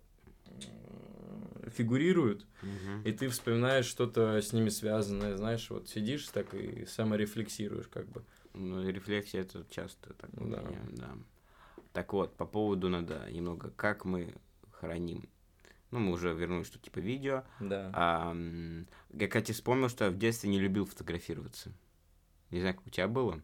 [0.46, 3.02] э, фигурируют, Мгм.
[3.04, 8.24] и ты вспоминаешь что-то с ними связанное, знаешь, вот сидишь так и саморефлексируешь как бы.
[8.54, 10.60] Ну, рефлексия это часто так у Да.
[10.62, 11.16] меня, да.
[11.92, 14.34] Так вот, по поводу надо немного, как мы
[14.70, 15.28] храним.
[15.92, 17.44] Ну, мы уже вернулись, что типа видео.
[17.60, 17.90] Да.
[17.94, 18.36] А,
[19.12, 21.70] я, кстати, вспомнил, что я в детстве не любил фотографироваться.
[22.50, 23.40] Не знаю, как у тебя было.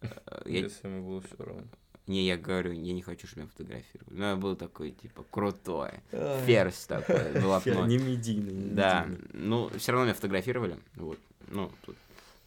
[0.46, 1.64] Я, Если мне было все равно.
[2.06, 4.14] не, я говорю, я не хочу, чтобы меня фотографировали.
[4.14, 5.90] Но я был такой, типа, крутой.
[6.10, 7.86] Ферзь такой, блокнот.
[7.86, 8.52] Не медийный.
[8.54, 10.78] не Да, ну, все равно меня фотографировали.
[10.94, 11.18] Вот.
[11.48, 11.96] Ну, тут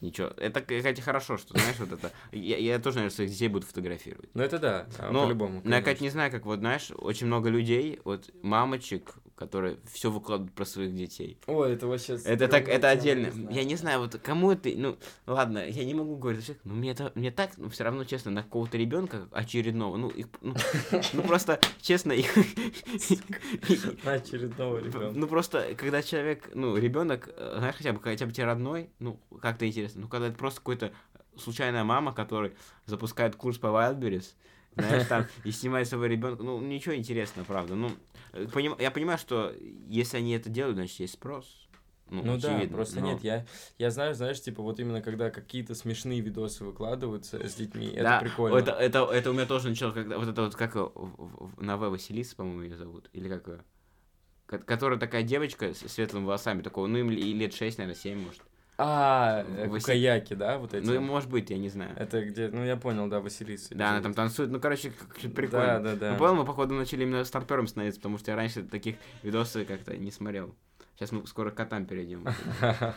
[0.00, 0.28] ничего.
[0.36, 2.10] Это, кстати, хорошо, что, знаешь, вот это.
[2.32, 4.28] Я, я тоже, наверное, своих детей буду фотографировать.
[4.34, 5.60] Ну это да, а, Но, по-любому.
[5.64, 10.10] Но я, кстати, не знаю, как вот, знаешь, очень много людей, вот мамочек, которые все
[10.10, 11.38] выкладывают про своих детей.
[11.46, 12.14] Ой, это вообще...
[12.24, 13.30] Это так, это отдельно.
[13.30, 16.92] тема, Я не знаю, вот кому это, ну, ладно, я не могу говорить но мне
[16.92, 20.54] это, мне так, ну, все равно, честно, на какого-то ребенка очередного, ну, их, ну,
[21.12, 22.32] ну, просто, честно, их,
[24.04, 25.12] На очередного ребенка.
[25.14, 29.18] ну, просто, когда человек, ну, ребенок, э, знаешь, хотя бы, хотя бы тебе родной, ну,
[29.40, 30.92] как-то интересно, ну, когда это просто какой-то
[31.36, 32.52] случайная мама, который
[32.86, 34.34] запускает курс по Wildberries,
[34.76, 37.90] знаешь, там, и снимает своего ребенка, ну, ничего интересного, правда, ну,
[38.32, 39.54] э, поним- я понимаю, что
[39.88, 41.68] если они это делают, значит, есть спрос.
[42.10, 43.46] Ну, Ну да, очевидно, просто но- нет, я,
[43.78, 48.20] я знаю, знаешь, типа вот именно когда какие-то смешные видосы выкладываются с детьми, это да,
[48.20, 48.58] прикольно.
[48.58, 50.74] Это, это, это у меня тоже началось, когда вот это вот, как
[51.56, 53.64] Наве Василиса, по-моему, ее зовут, или как
[54.46, 58.42] Которая такая девочка с светлыми волосами, такого, ну, им лет 6, наверное, 7, может.
[58.76, 60.84] А, э, Васи- каяки, да, вот эти?
[60.84, 61.94] Ну, может быть, я не знаю.
[61.96, 63.74] Это где, ну я понял, да, Василиса.
[63.74, 64.92] Да, она там танцует, ну, короче,
[65.34, 65.80] прикольно.
[65.80, 66.12] Да, да, да.
[66.12, 69.96] Ну, понял, мы, походу, начали именно старпером становиться, потому что я раньше таких видосов как-то
[69.96, 70.54] не смотрел.
[70.96, 72.26] Сейчас мы скоро к котам перейдем.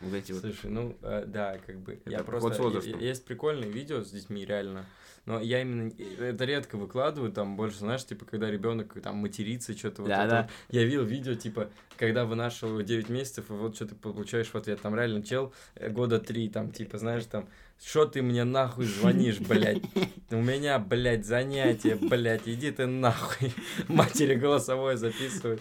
[0.00, 0.40] Вот эти вот.
[0.40, 2.64] Слушай, ну да, да, как бы я просто
[2.98, 4.84] есть прикольные видео с детьми реально,
[5.26, 10.02] но я именно это редко выкладываю, там больше знаешь, типа когда ребенок там матерится что-то
[10.02, 10.42] вот Да, это да.
[10.42, 10.50] вот.
[10.74, 14.56] Я видел видео типа когда вынашивал его 9 месяцев и вот что ты получаешь в
[14.56, 17.48] ответ, там реально чел э, года три там типа знаешь там
[17.84, 19.82] что ты мне нахуй звонишь, блядь?
[20.30, 23.52] У меня, блядь, занятие, блядь, иди ты нахуй.
[23.88, 25.60] Матери голосовое записывает.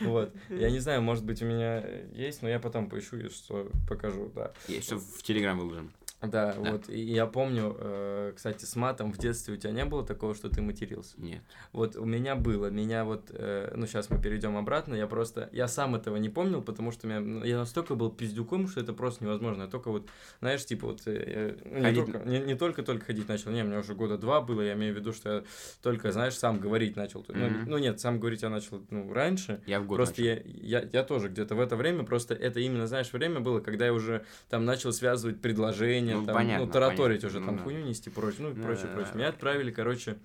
[0.00, 0.32] Вот.
[0.48, 4.30] Я не знаю, может быть, у меня есть, но я потом поищу и что покажу,
[4.34, 4.52] да.
[4.66, 5.92] Есть, что в Телеграм выложим.
[6.20, 6.54] Да, Да.
[6.58, 6.88] вот.
[6.88, 10.48] И я помню, э, кстати, с матом в детстве у тебя не было такого, что
[10.48, 11.14] ты матерился?
[11.20, 11.42] Нет.
[11.72, 15.68] Вот у меня было, меня вот, э, ну сейчас мы перейдем обратно, я просто, я
[15.68, 19.24] сам этого не помнил, потому что меня, ну, я настолько был пиздюком, что это просто
[19.24, 19.62] невозможно.
[19.62, 20.08] Я только вот,
[20.40, 23.62] знаешь, типа вот, э, я, ну, не, только, не, не только только ходить начал, не,
[23.62, 25.44] мне уже года два было, я имею в виду, что я
[25.82, 27.24] только, знаешь, сам говорить начал.
[27.28, 27.70] Ну, Мгм.
[27.70, 30.50] ну нет, сам говорить я начал, ну, раньше, Я в год Просто начал.
[30.56, 33.86] я, я, я тоже где-то в это время, просто это именно, знаешь, время было, когда
[33.86, 37.56] я уже там начал связывать предложения, Ну, там, понятно, ну, тараторить понятно, уже, ну там,
[37.56, 37.62] да.
[37.62, 39.10] хуйню нести, прочее, ну, и Ну, прочее, да, прочее.
[39.12, 39.34] да, Меня да.
[39.34, 40.16] отправили, короче,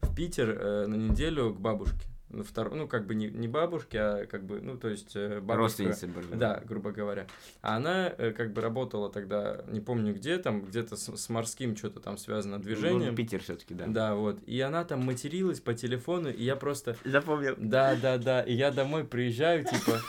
[0.00, 2.06] в Питер э, на неделю к бабушке.
[2.32, 2.74] На втор...
[2.74, 5.56] Ну, как бы не, не бабушке, а как бы, ну, то есть э, бабушка...
[5.56, 6.06] Родственница.
[6.06, 6.26] были.
[6.34, 7.26] Да, грубо говоря.
[7.60, 11.76] А она э, как бы работала тогда, не помню где, там где-то с, с морским
[11.76, 13.14] что-то там связано Ну, движением.
[13.14, 13.84] Питер все-таки, да.
[13.86, 14.38] Да, вот.
[14.46, 16.96] И она там материлась по телефону, и я просто...
[17.04, 17.54] Запомнил.
[17.58, 18.42] Да, да, да.
[18.42, 20.00] И я домой приезжаю, типа,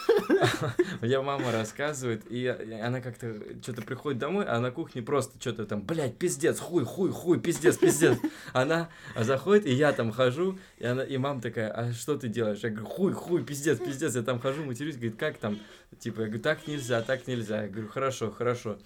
[1.02, 5.82] я мама рассказывает, и она как-то что-то приходит домой, а на кухне просто что-то там,
[5.82, 8.18] блядь, пиздец, хуй, хуй, хуй, пиздец, пиздец.
[8.54, 12.60] Она заходит, и я там хожу, и, она, и мама такая, а что ты делаешь?
[12.60, 14.16] Я говорю, хуй, хуй, пиздец, пиздец.
[14.16, 15.60] Я там хожу, матерюсь, говорит, как там?
[16.00, 17.64] Типа, я говорю, так нельзя, так нельзя.
[17.64, 18.78] Я говорю, хорошо, хорошо.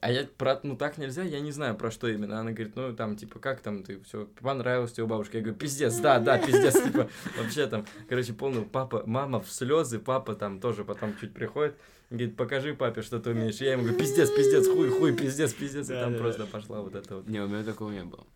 [0.00, 2.40] А я про, ну так нельзя, я не знаю про что именно.
[2.40, 5.36] Она говорит, ну там, типа, как там ты, все, понравилось тебе у бабушки?
[5.36, 7.08] Я говорю, пиздец, да, да, пиздец, типа,
[7.38, 11.76] вообще там, короче, полный папа, мама в слезы, папа там тоже потом чуть приходит,
[12.10, 13.56] говорит, покажи папе, что ты умеешь.
[13.56, 17.16] Я ему говорю, пиздец, пиздец, хуй, хуй, пиздец, пиздец, и там просто пошла вот это
[17.16, 17.28] вот.
[17.28, 18.26] Не, у меня такого не было.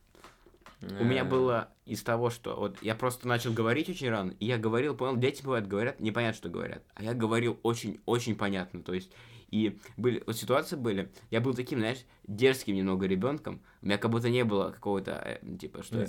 [0.83, 4.47] У меня Э, было из того, что вот я просто начал говорить очень рано, и
[4.47, 8.95] я говорил, понял, дети бывают говорят, непонятно, что говорят, а я говорил очень-очень понятно, то
[8.95, 9.13] есть
[9.51, 14.11] И были, вот ситуации были, я был таким, знаешь, дерзким немного ребенком, у меня как
[14.11, 16.07] будто не было какого-то, э, типа, что...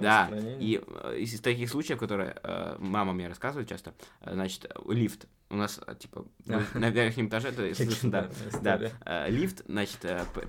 [0.00, 5.26] Да, и э, из таких случаев, которые э, мама мне рассказывает часто, э, значит, лифт,
[5.48, 10.00] у нас, типа, на верхнем этаже, это слышно, да, да, э, лифт, значит,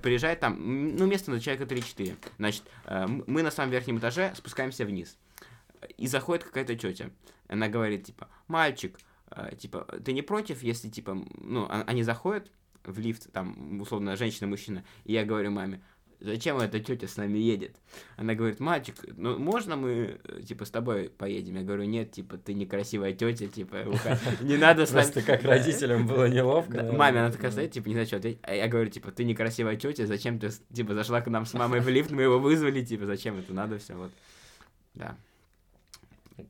[0.02, 2.64] приезжает там, ну, место на человека 3-4, значит,
[3.26, 5.16] мы на самом верхнем этаже спускаемся вниз,
[5.96, 7.10] и заходит какая-то тетя,
[7.48, 8.98] она говорит, типа, мальчик,
[9.58, 12.50] типа, ты не против, если, типа, ну, а, они заходят
[12.84, 15.80] в лифт, там, условно, женщина, мужчина, и я говорю маме,
[16.20, 17.76] зачем эта тетя с нами едет?
[18.16, 21.56] Она говорит, мальчик, ну можно мы, э, типа, с тобой поедем?
[21.56, 23.84] Я говорю, нет, типа, ты некрасивая тетя, типа,
[24.40, 25.04] не надо с нами...
[25.04, 26.82] Просто как родителям было неловко.
[26.92, 28.40] Маме она такая стоит, типа, не знаю, что ответить.
[28.42, 31.80] А я говорю, типа, ты некрасивая тетя, зачем ты, типа, зашла к нам с мамой
[31.80, 34.10] в лифт, мы его вызвали, типа, зачем это надо все, вот.
[34.94, 35.16] Да.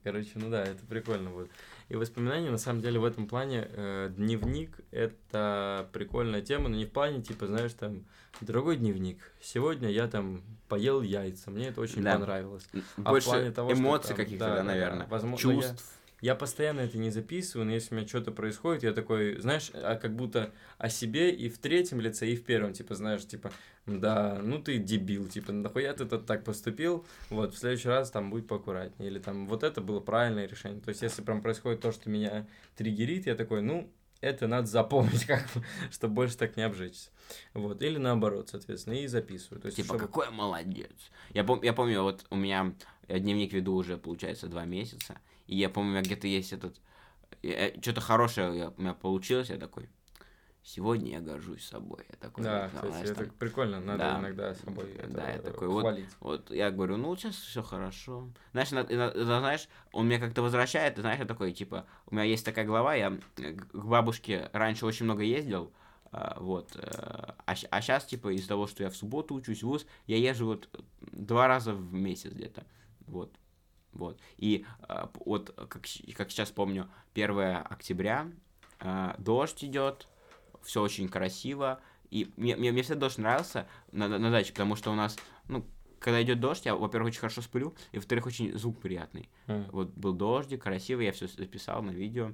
[0.03, 1.49] Короче, ну да, это прикольно будет.
[1.87, 6.85] И воспоминания, на самом деле, в этом плане э, дневник— это прикольная тема, но не
[6.85, 8.05] в плане, типа, знаешь, там,
[8.41, 12.13] дорогой дневник, сегодня я там поел яйца, мне это очень да.
[12.13, 12.67] понравилось.
[12.97, 15.83] Больше а в плане того, эмоций каких-то, да, да, наверное, да, возможно, чувств.
[15.83, 19.71] Я, я постоянно это не записываю, но если у меня что-то происходит, я такой, знаешь,
[19.73, 23.51] а как будто о себе и в третьем лице, и в первом, типа, знаешь, типа,
[23.85, 28.29] да, ну ты дебил, типа, нахуя ты тут так поступил, вот, в следующий раз там
[28.29, 30.81] будет поаккуратнее, или там, вот это было правильное решение.
[30.81, 33.89] То есть, если прям происходит то, что меня триггерит, я такой, ну,
[34.21, 35.45] это надо запомнить, как
[35.91, 37.09] чтобы больше так не обжечься.
[37.53, 37.81] Вот.
[37.81, 39.61] Или наоборот, соответственно, и записываю.
[39.61, 39.99] То есть, типа, чтобы...
[39.99, 41.11] какой молодец.
[41.31, 42.73] Я, пом- я помню, вот у меня
[43.07, 45.19] я дневник веду уже, получается, два месяца.
[45.47, 46.79] И я помню, у меня где-то есть этот...
[47.81, 49.89] Что-то хорошее у меня получилось, я такой,
[50.65, 52.05] сегодня я горжусь собой.
[52.09, 53.29] Я такой, да, ну, кстати, это там...
[53.37, 57.35] прикольно, надо да, иногда собой это Да, я такой, вот, вот я говорю, ну, сейчас
[57.35, 58.29] все хорошо.
[58.51, 62.23] Знаешь, на, на, на, знаешь, он меня как-то возвращает, знаешь, я такой, типа, у меня
[62.23, 65.71] есть такая глава, я к бабушке раньше очень много ездил,
[66.11, 69.67] а, вот, э, а, а сейчас, типа, из-за того, что я в субботу учусь в
[69.67, 70.69] ВУЗ, я езжу вот
[71.11, 72.63] два раза в месяц где-то,
[73.05, 73.31] вот.
[73.95, 74.19] Вот.
[74.37, 75.83] И а, вот, как,
[76.15, 78.27] как сейчас помню, 1 октября,
[79.17, 80.07] дождь идет,
[80.61, 81.79] все очень красиво.
[82.11, 85.65] И мне, мне, мне всегда дождь нравился на, на, даче, потому что у нас, ну,
[85.99, 89.29] когда идет дождь, я, во-первых, очень хорошо сплю, и, во-вторых, очень звук приятный.
[89.47, 89.69] Mm.
[89.71, 92.31] Вот был дождик, красивый, я все записал на видео.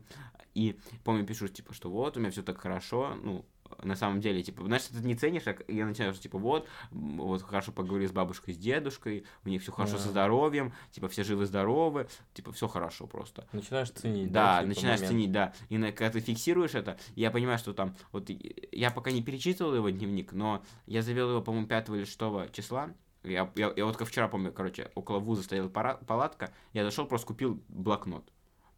[0.53, 3.45] И помню, пишу, типа, что вот, у меня все так хорошо, ну,
[3.83, 7.41] на самом деле, типа, знаешь, ты не ценишь, а я начинаю, что, типа, вот, вот,
[7.43, 9.99] хорошо поговорил с бабушкой, с дедушкой, у них все хорошо yeah.
[9.99, 13.47] со здоровьем, типа, все живы-здоровы, типа, все хорошо просто.
[13.51, 14.57] Начинаешь ценить, да?
[14.57, 15.11] Да, типа, начинаешь момент.
[15.11, 15.53] ценить, да.
[15.69, 18.29] И на, когда ты фиксируешь это, я понимаю, что там, вот,
[18.71, 22.91] я пока не перечитывал его дневник, но я завел его, по-моему, 5 или 6 числа,
[23.23, 27.27] я, я, я вот как вчера помню, короче, около вуза стояла палатка, я зашел, просто
[27.27, 28.27] купил блокнот.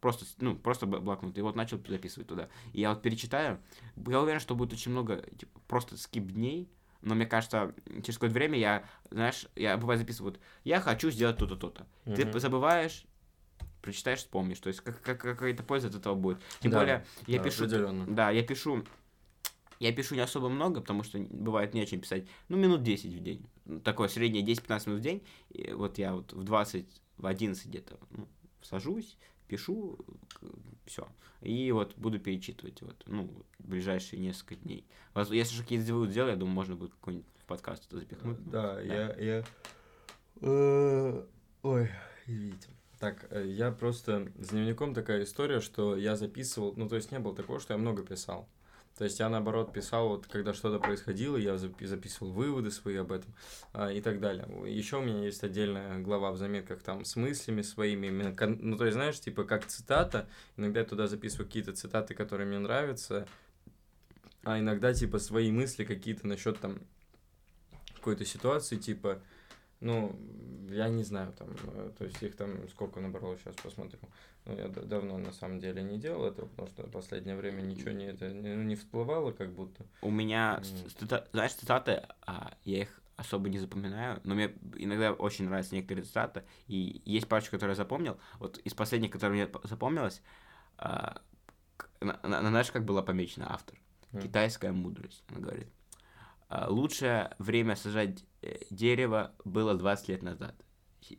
[0.04, 1.38] Просто, ну, просто блокнот.
[1.38, 2.50] И вот начал записывать туда.
[2.74, 3.58] И я вот перечитаю.
[4.06, 6.68] Я уверен, что будет очень много типа, просто скип дней.
[7.00, 11.38] Но мне кажется, через какое-то время я, знаешь, я бывает записываю, вот, я хочу сделать
[11.38, 11.86] то-то, то-то.
[12.04, 12.32] Mm-hmm.
[12.32, 13.06] Ты забываешь,
[13.80, 14.58] прочитаешь, вспомнишь.
[14.58, 16.38] То есть как, как, какая-то польза от этого будет.
[16.60, 17.66] Тем да, более, я да, пишу...
[18.06, 18.84] Да, я пишу...
[19.80, 22.26] Я пишу не особо много, потому что бывает не о чем писать.
[22.50, 23.46] Ну, минут 10 в день.
[23.84, 25.22] Такое среднее 10-15 минут в день.
[25.48, 26.86] И вот я вот в 20,
[27.16, 28.28] в 11 где-то ну,
[28.60, 29.98] сажусь, пишу,
[30.86, 31.08] все.
[31.40, 34.86] И вот буду перечитывать вот, ну, ближайшие несколько дней.
[35.30, 38.42] Если же какие-то выводы сделаю, я думаю, можно будет какой-нибудь в подкаст это запихнуть.
[38.48, 38.80] Да, да.
[38.80, 39.14] я...
[39.16, 39.44] я...
[40.40, 41.26] Э,
[41.62, 41.90] ой,
[42.26, 42.68] извините.
[42.98, 47.18] Так, э, я просто с дневником такая история, что я записывал, ну, то есть не
[47.18, 48.48] было такого, что я много писал.
[48.96, 53.34] То есть я наоборот писал, вот когда что-то происходило, я записывал выводы свои об этом
[53.72, 54.46] а, и так далее.
[54.72, 58.84] Еще у меня есть отдельная глава в заметках там с мыслями своими, именно, ну то
[58.84, 63.26] есть знаешь, типа как цитата, иногда я туда записываю какие-то цитаты, которые мне нравятся,
[64.44, 66.78] а иногда типа свои мысли какие-то насчет там
[67.96, 69.20] какой-то ситуации, типа
[69.84, 70.16] ну,
[70.70, 74.00] я не знаю, там, э, то есть их там сколько набрало, сейчас посмотрим.
[74.46, 77.90] Ну, я давно на самом деле не делал этого, потому что в последнее время ничего
[77.90, 79.84] не, это, не, ну, не всплывало как будто.
[80.00, 81.28] У меня, mm.
[81.32, 86.42] знаешь, цитаты, а, я их особо не запоминаю, но мне иногда очень нравятся некоторые цитаты,
[86.66, 88.18] и есть парочку, которые я запомнил.
[88.38, 90.22] Вот из последних, которые мне запомнилось,
[90.78, 91.20] а,
[92.00, 93.78] на, на, знаешь, как была помечена автор?
[94.12, 94.22] Mm.
[94.22, 95.68] Китайская мудрость, она говорит.
[96.48, 100.54] А, лучшее время сажать э, дерево было 20 лет назад.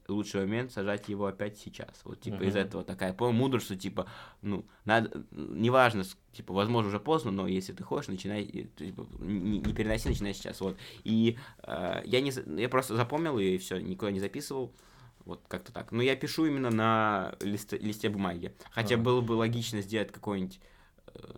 [0.07, 2.01] Лучший момент сажать его опять сейчас.
[2.03, 2.47] Вот типа uh-huh.
[2.47, 4.07] из этого такая по мудрость, что типа,
[4.41, 8.45] ну, надо, неважно, типа, возможно, уже поздно, но если ты хочешь, начинай,
[8.75, 10.59] типа, не, не переноси, начинай сейчас.
[10.61, 10.77] Вот.
[11.03, 14.73] И э, я не я просто запомнил ее и все, никуда не записывал.
[15.23, 15.91] Вот как-то так.
[15.91, 18.55] Но я пишу именно на листе, листе бумаги.
[18.71, 19.01] Хотя uh-huh.
[19.01, 20.59] было бы логично сделать какой-нибудь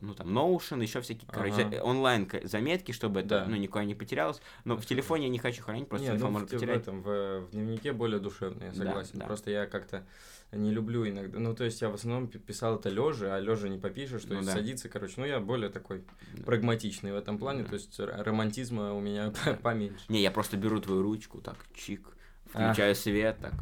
[0.01, 1.81] ну, там, Notion, еще всякие, короче, Ага.
[1.83, 3.45] онлайн заметки, чтобы это, Да.
[3.47, 4.41] ну, никуда не потерялось.
[4.65, 6.81] Но в телефоне я не хочу хранить, просто Не, телефон ну, в, те- в потерять.
[6.81, 9.19] этом, в, в дневнике более душевно, я Да, согласен.
[9.19, 9.25] да.
[9.25, 10.05] Просто я как-то
[10.51, 11.39] не люблю иногда.
[11.39, 14.29] Ну, то есть я в основном пи- писал это лежа, а лежа не попишешь, то
[14.29, 14.53] Ну есть да.
[14.53, 15.15] садиться, короче.
[15.17, 16.03] Ну, я более такой
[16.33, 16.43] Да.
[16.43, 17.69] прагматичный в этом плане, Да.
[17.69, 19.31] то есть романтизма у меня
[19.63, 20.05] поменьше.
[20.09, 22.07] Не, я просто беру твою ручку, так, чик,
[22.53, 22.71] А.
[22.71, 23.53] включаю свет, так.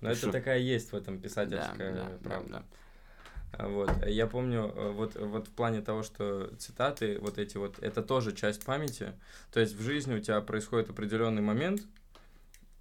[0.00, 0.30] Но это Шо?
[0.32, 2.48] такая есть в этом Да, писательская да, да, правда.
[2.50, 2.58] да.
[2.58, 2.64] А,
[3.58, 3.90] Вот.
[4.06, 8.32] Я помню, э, вот, вот в плане того, что цитаты, вот эти вот, это тоже
[8.32, 9.12] часть памяти.
[9.52, 11.82] То есть в жизни у тебя происходит определенный момент,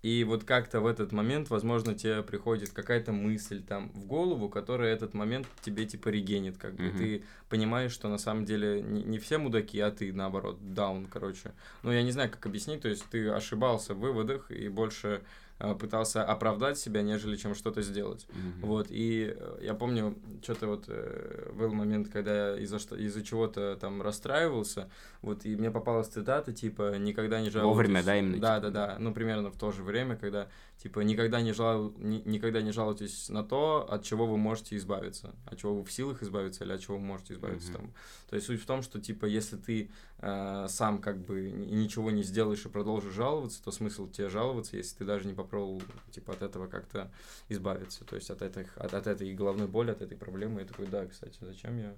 [0.03, 4.93] и вот как-то в этот момент, возможно, тебе приходит какая-то мысль там в голову, которая
[4.93, 6.83] этот момент тебе типа регенит, как бы.
[6.83, 6.97] Мгм.
[6.97, 11.53] Ты понимаешь, что на самом деле не, не все мудаки, а ты наоборот, даун, короче.
[11.83, 15.21] Ну, я не знаю, как объяснить, то есть ты ошибался в выводах и больше э,
[15.59, 18.27] пытался оправдать себя, нежели чем что-то сделать.
[18.33, 18.61] Мгм.
[18.61, 23.23] Вот, и э, я помню, что-то вот э, был момент, когда я из-за что, из-за
[23.23, 24.89] чего-то там расстраивался,
[25.21, 27.75] вот, и мне попалась цитата, типа, никогда не жалуйтесь.
[27.75, 28.71] Вовремя, да, именно, Да, типа?
[28.71, 32.61] да, да, ну, примерно в то же время, когда, типа, никогда не, жал, ни- никогда
[32.61, 36.63] не жалуйтесь на то, от чего вы можете избавиться, от чего вы в силах избавиться
[36.65, 37.77] или от чего вы можете избавиться Мгм.
[37.77, 37.93] там.
[38.29, 39.91] То есть суть в том, что, типа, если ты
[40.25, 44.77] э, сам как бы ни- ничего не сделаешь и продолжишь жаловаться, то смысл тебе жаловаться,
[44.77, 45.81] если ты даже не попробовал,
[46.11, 47.11] типа, от этого как-то
[47.49, 50.61] избавиться, то есть от, этих, от, от этой головной боли, от этой проблемы.
[50.61, 51.95] Я такой, да, кстати, зачем я,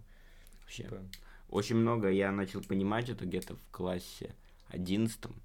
[0.62, 0.84] Вообще.
[0.84, 1.02] типа,
[1.50, 4.36] Очень много я начал понимать это где-то в классе
[4.70, 5.36] одиннадцатом.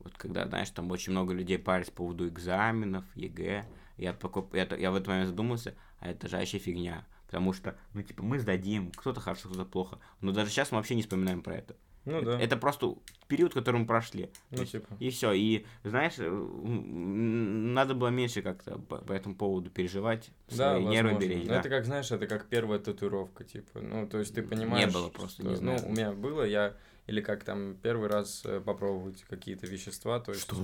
[0.00, 3.64] Вот когда, знаешь, там очень много людей парились по поводу экзаменов, ЕГЭ.
[3.96, 7.06] Я, такой, я, я в этот момент задумался, а это же вообще фигня.
[7.26, 9.98] Потому что, ну, типа, мы сдадим, кто-то хорошо, кто-то плохо.
[10.20, 11.74] Но даже сейчас мы вообще не вспоминаем про это.
[12.04, 12.94] Ну да, Это просто
[13.28, 14.30] период, который мы прошли.
[14.50, 15.32] Ну есть типа, И все.
[15.32, 21.18] И знаешь, э, надо было меньше как-то по, по этому поводу переживать, да, свои нервы
[21.18, 21.42] беречь.
[21.44, 21.60] Ну, да.
[21.60, 25.08] это как, знаешь, это как первая татуировка, типа, ну, то есть ты Не понимаешь, было
[25.08, 25.80] просто, что- не знаю.
[25.82, 26.74] ну, у меня было, я,
[27.06, 30.56] или как там, первый раз э, попробовать какие-то вещества, то есть, Что?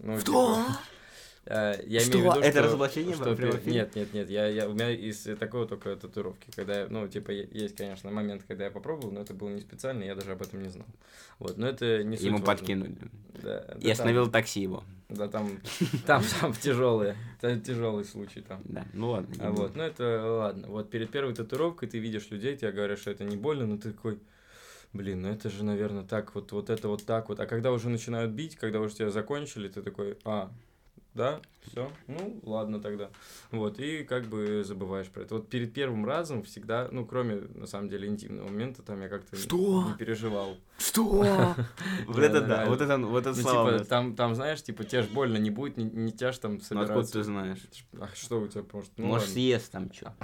[0.00, 0.56] ну, Что?
[0.56, 0.78] типа,
[1.48, 2.12] я Что?
[2.18, 3.60] имею в виду, Это что- разоблачение что пер-?
[3.66, 7.30] Нет, нет, нет, я, я, у меня из такого только татуировки, когда, я- ну, типа,
[7.30, 10.62] есть, конечно, момент, когда я попробовал, но это было не специально, я даже об этом
[10.62, 10.86] не знал.
[11.38, 12.46] Вот, но это не Ему важно.
[12.46, 12.96] подкинули.
[13.42, 14.84] Да, да там- остановил такси его.
[15.08, 15.58] Да, там,
[16.06, 18.60] там, там тяжелые, тяжелый случай там.
[18.64, 19.34] Да, ну ладно.
[19.40, 20.68] А вот, ну это ладно.
[20.68, 23.92] Вот перед первой татуировкой ты видишь людей, тебе говорят, что это не больно, но ты
[23.92, 24.18] такой,
[24.92, 27.40] блин, ну это же, наверное, так вот, вот это вот так вот.
[27.40, 30.50] А когда уже начинают бить, когда уже тебя закончили, ты такой, а,
[31.18, 33.10] да, все, ну ладно тогда.
[33.50, 35.34] Вот, и как бы забываешь про это.
[35.34, 39.36] Вот перед первым разом всегда, ну кроме, на самом деле, интимного момента, там я как-то
[39.36, 39.84] Что?
[39.88, 40.56] не переживал.
[40.78, 41.54] Что?
[42.06, 43.72] Вот это да, вот это, вот это Ну, слава.
[43.72, 46.54] типа, там, там, знаешь, типа, тебе ж больно не будет, не, не тебя ж там
[46.54, 46.94] Ну собираться.
[46.94, 47.58] откуда ты знаешь?
[48.00, 49.34] А что у тебя, может, ну, Может, ладно.
[49.34, 50.14] съест там что.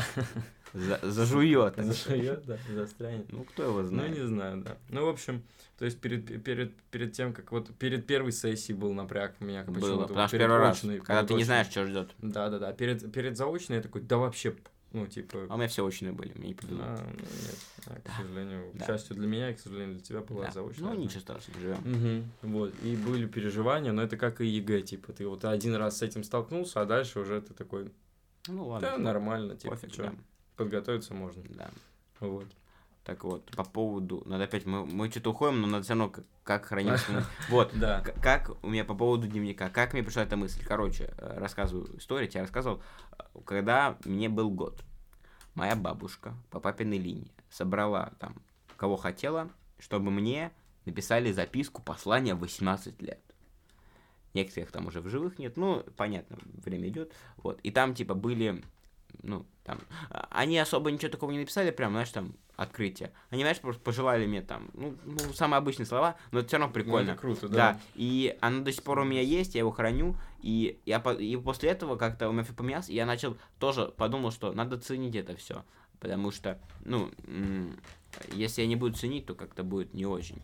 [1.03, 1.74] Зажует.
[1.78, 3.30] Зашует, да, застрянет.
[3.32, 4.16] Ну, кто его Ну, знает.
[4.18, 4.76] не знаю, да.
[4.88, 5.42] Ну, в общем,
[5.79, 9.64] то есть перед, перед, перед тем, как вот перед первой сессией был напряг у меня
[9.64, 10.07] Было, почему-то.
[10.09, 11.45] потому что перед первый раз, очной, когда ты не очной.
[11.45, 12.11] знаешь, что ждет.
[12.18, 12.72] Да, да, да.
[12.72, 14.55] Перед, перед заочной я такой, да вообще,
[14.93, 15.47] ну, типа...
[15.51, 16.85] А у меня все очные были, мне не повезло.
[16.85, 18.12] а, ну, нет, а, к Да.
[18.22, 18.85] сожалению, Да.
[18.85, 20.51] к счастью для меня и, к сожалению, для тебя была Да.
[20.53, 20.85] заочная.
[20.91, 21.79] Ну, ничего страшного, живем.
[21.85, 22.31] Мгм.
[22.43, 26.03] Вот, и были переживания, но это как и ЕГЭ, типа, ты вот один раз с
[26.03, 27.91] этим столкнулся, а дальше уже ты такой,
[28.47, 28.99] Ну, да, ладно.
[28.99, 30.12] нормально, типа, Пофиг, чё, да.
[30.57, 31.43] подготовиться можно.
[31.49, 31.68] Да.
[32.20, 32.47] Вот.
[33.05, 36.25] Так вот, по поводу, надо опять, мы, мы что-то уходим, но надо все равно как,
[36.43, 37.01] как хранить.
[37.51, 38.01] Вот, Да.
[38.01, 40.65] Как у меня по поводу дневника, как мне пришла эта мысль?
[40.65, 42.83] Короче, э, рассказываю историю, я рассказывал,
[43.13, 44.83] э, когда мне был год,
[45.55, 48.37] моя бабушка по папиной линии собрала там,
[48.79, 50.51] кого хотела, чтобы мне
[50.87, 53.21] написали записку, послание в 18 лет.
[54.33, 57.61] Некоторых там уже в живых нет, ну, понятно, время идет, вот.
[57.61, 58.65] И там, типа, были,
[59.23, 59.79] ну, там,
[60.11, 63.12] а, они особо ничего такого не написали, прям, знаешь, там, открытие.
[63.31, 66.69] Они, знаешь, просто пожелали мне там, ну, ну, самые обычные слова, но это все равно
[66.69, 67.11] Ну, прикольно.
[67.12, 67.81] это круто, Да, да.
[67.95, 71.37] и оно до сих пор у меня есть, я его храню, и я по- и
[71.37, 75.17] после этого как-то у меня всё поменялось, и я начал тоже подумал, что надо ценить
[75.17, 75.65] это все,
[75.99, 77.11] потому что, ну,
[78.33, 80.41] если я не буду ценить, то как-то будет не очень.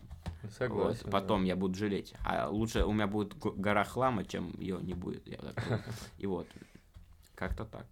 [0.57, 1.03] Согласен.
[1.03, 1.11] Вот, да.
[1.11, 2.13] потом я буду жалеть.
[2.25, 5.27] А лучше у меня будет гора хлама, чем ее не будет.
[5.27, 5.83] Я так думаю.
[6.17, 6.47] И вот,
[7.35, 7.85] как-то так.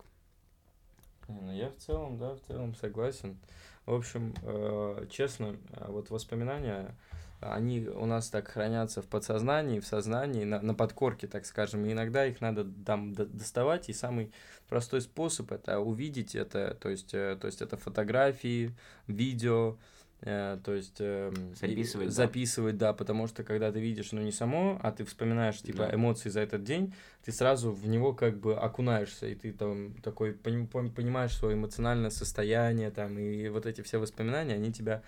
[1.29, 3.37] Не, Ну, я в целом, да, в целом согласен.
[3.85, 6.95] В общем, э, честно, э, вот воспоминания,
[7.39, 11.93] они у нас так хранятся в подсознании, в сознании, на, на подкорке, так скажем, и
[11.93, 14.31] иногда их надо там доставать, и самый
[14.67, 18.75] простой способ это увидеть это, то есть, э, то есть это фотографии,
[19.07, 19.77] видео,
[20.21, 22.13] то есть э, записывать, да.
[22.13, 25.95] записывать, да, потому что когда ты видишь, ну не само, а ты вспоминаешь типа да.
[25.95, 26.93] эмоции за этот день,
[27.23, 32.91] ты сразу в него как бы окунаешься, и ты там такой понимаешь свое эмоциональное состояние,
[32.91, 35.03] там, и вот эти все воспоминания, они тебя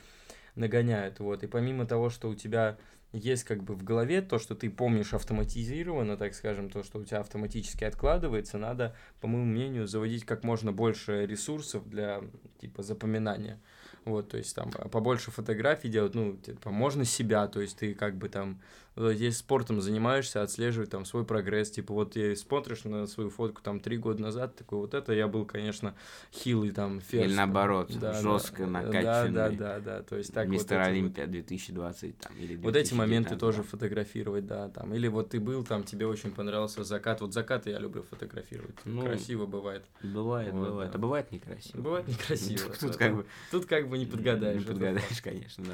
[0.56, 2.78] нагоняют, вот, и помимо того, что у тебя
[3.14, 7.04] есть как бы в голове то, что ты помнишь автоматизированно, так скажем, то, что у
[7.04, 12.22] тебя автоматически откладывается, надо, по моему мнению, заводить как можно больше ресурсов для,
[12.60, 13.60] типа, запоминания.
[14.06, 18.16] Вот, то есть там побольше фотографий делать, ну, типа, можно себя, то есть ты как
[18.16, 18.60] бы там
[18.96, 23.80] если спортом занимаешься, отслеживать там свой прогресс, типа вот ты смотришь на свою фотку там
[23.80, 25.96] три года назад, такой вот это я был, конечно,
[26.34, 27.28] хилый там ферзь.
[27.28, 29.32] Или наоборот, да, жестко да, накачанный.
[29.32, 32.64] Да, да, да, да, то есть так Мистер вот Олимпия вот, 2020 там, или 2019,
[32.66, 33.38] Вот эти моменты да.
[33.38, 37.70] тоже фотографировать, да, там, или вот ты был там, тебе очень понравился закат, вот закаты
[37.70, 39.86] я люблю фотографировать, ну, красиво бывает.
[40.04, 40.98] Бывает, вот, бывает, да.
[40.98, 41.82] а бывает некрасиво.
[41.82, 42.74] Бывает некрасиво.
[42.80, 43.26] Тут как бы...
[43.52, 44.60] Тут как бы не подгадаешь.
[44.60, 45.74] Не подгадаешь, конечно, да.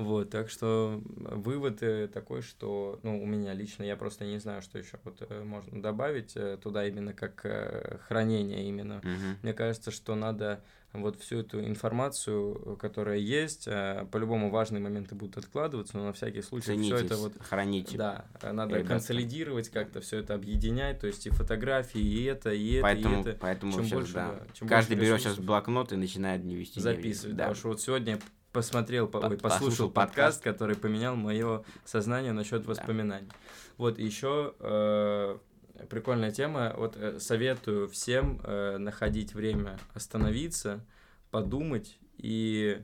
[0.00, 4.62] Вот, так что вывод э, такой, что, ну, у меня лично, я просто не знаю,
[4.62, 7.46] что еще вот э, можно добавить э, туда именно как
[8.08, 8.98] хранение именно.
[8.98, 9.38] Угу.
[9.42, 10.62] Мне кажется, что надо
[10.94, 13.66] вот всю эту информацию, которая есть,
[14.10, 17.96] по-любому важные моменты будут откладываться, но на всякий случай все это вот храните.
[17.96, 18.94] Да, надо ребята.
[18.94, 23.20] консолидировать как-то все это объединять, то есть и фотографии, и это, и это, поэтому, и
[23.20, 23.38] это.
[23.38, 24.40] Поэтому чем сейчас, больше, да.
[24.54, 26.80] чем Каждый берет сейчас блокнот и начинает не вести.
[26.80, 27.44] Записывать, да.
[27.44, 28.18] потому что вот сегодня
[28.52, 33.28] посмотрел, Под, ой, послушал, послушал подкаст, подкаст, который поменял мое сознание насчет воспоминаний.
[33.28, 33.34] Да.
[33.76, 35.38] Вот еще э,
[35.88, 36.74] прикольная тема.
[36.76, 40.84] Вот э, советую всем э, находить время остановиться,
[41.30, 42.82] подумать и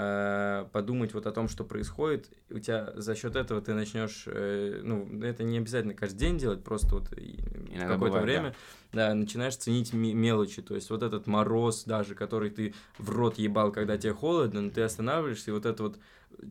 [0.00, 4.80] Э, подумать вот о том, что происходит, у тебя за счет этого ты начнешь, э,
[4.84, 8.54] ну, это не обязательно каждый день делать, просто вот какое-то время,
[8.92, 9.08] да.
[9.08, 13.72] да, начинаешь ценить мелочи, то есть вот этот мороз даже, который ты в рот ебал,
[13.72, 15.98] когда тебе холодно, но ты останавливаешься, и вот это вот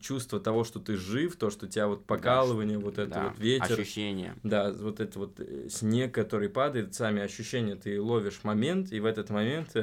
[0.01, 3.23] чувство того, что ты жив, то, что у тебя вот покалывание, да, вот это да,
[3.29, 3.79] вот ветер.
[3.79, 4.35] Ощущение.
[4.43, 9.05] Да, вот это вот э, снег, который падает, сами ощущения, ты ловишь момент, и в
[9.05, 9.73] этот момент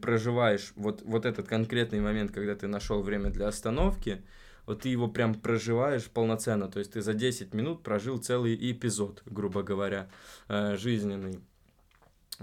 [0.00, 4.22] проживаешь вот, вот этот конкретный момент, когда ты нашел время для остановки,
[4.66, 9.22] вот ты его прям проживаешь полноценно, то есть ты за 10 минут прожил целый эпизод,
[9.26, 10.08] грубо говоря,
[10.48, 11.40] э, жизненный.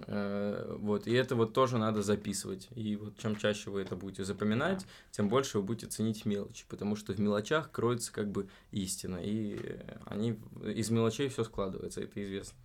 [0.08, 2.68] Э, вот, и это вот тоже надо записывать.
[2.76, 6.96] И вот чем чаще вы это будете запоминать, тем больше вы будете ценить мелочи, потому
[6.96, 12.58] что в мелочах кроется как бы истина, и они из мелочей все складывается, это известно.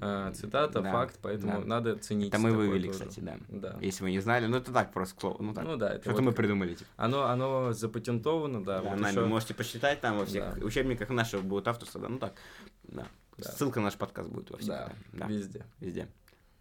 [0.00, 1.66] Э, цитата, да, факт, поэтому да.
[1.66, 2.28] надо ценить.
[2.28, 2.98] Это мы вывели, тоже.
[2.98, 3.38] кстати, да.
[3.48, 3.78] да.
[3.80, 5.64] Если вы не знали, ну это так просто, ну так.
[5.64, 6.74] Ну да, это что-то вот мы придумали.
[6.74, 6.90] Типа.
[6.96, 8.80] Оно, оно запатентовано, да.
[8.80, 9.26] да вот нами еще...
[9.26, 10.64] можете посчитать там во всех да.
[10.64, 12.34] учебниках нашего будет авторство, да, ну так,
[12.84, 13.06] да.
[13.38, 13.52] да.
[13.52, 14.68] Ссылка на наш подкаст будет во всех.
[14.68, 15.26] Да, да.
[15.26, 15.64] везде.
[15.80, 16.08] Везде.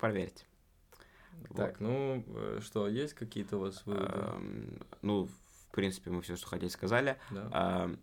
[0.02, 0.46] Поверьте.
[1.56, 1.82] Так, вот.
[1.82, 4.12] ну э, что, есть какие-то у вас выводы?
[4.12, 4.42] А,
[5.02, 7.18] ну, в принципе, мы все, что хотели, сказали.
[7.30, 7.50] Да.
[7.52, 7.96] А,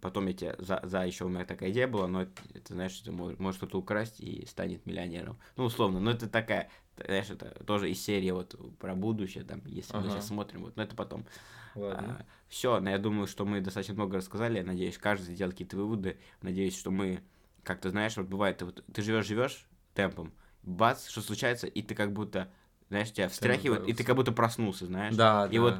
[0.00, 2.92] потом я тебе, за, за еще у меня такая идея была, но это, это знаешь,
[2.92, 5.38] что может, может кто-то украсть и станет миллионером.
[5.56, 9.92] Ну, условно, но это такая, знаешь, это тоже из серии вот про будущее, там, если
[9.92, 10.06] ага.
[10.06, 11.26] мы сейчас смотрим, вот, но это потом.
[11.74, 12.18] Ладно.
[12.20, 15.76] А, все, но я думаю, что мы достаточно много рассказали, я надеюсь, каждый сделал какие-то
[15.76, 17.22] выводы, надеюсь, что мы,
[17.62, 20.32] как ты знаешь, вот бывает, ты, вот, ты живешь, живешь темпом,
[20.62, 22.50] бац, что случается, и ты как будто,
[22.88, 25.14] знаешь, тебя встряхивает, и ты как будто проснулся, знаешь.
[25.14, 25.62] Да, И да.
[25.62, 25.74] вот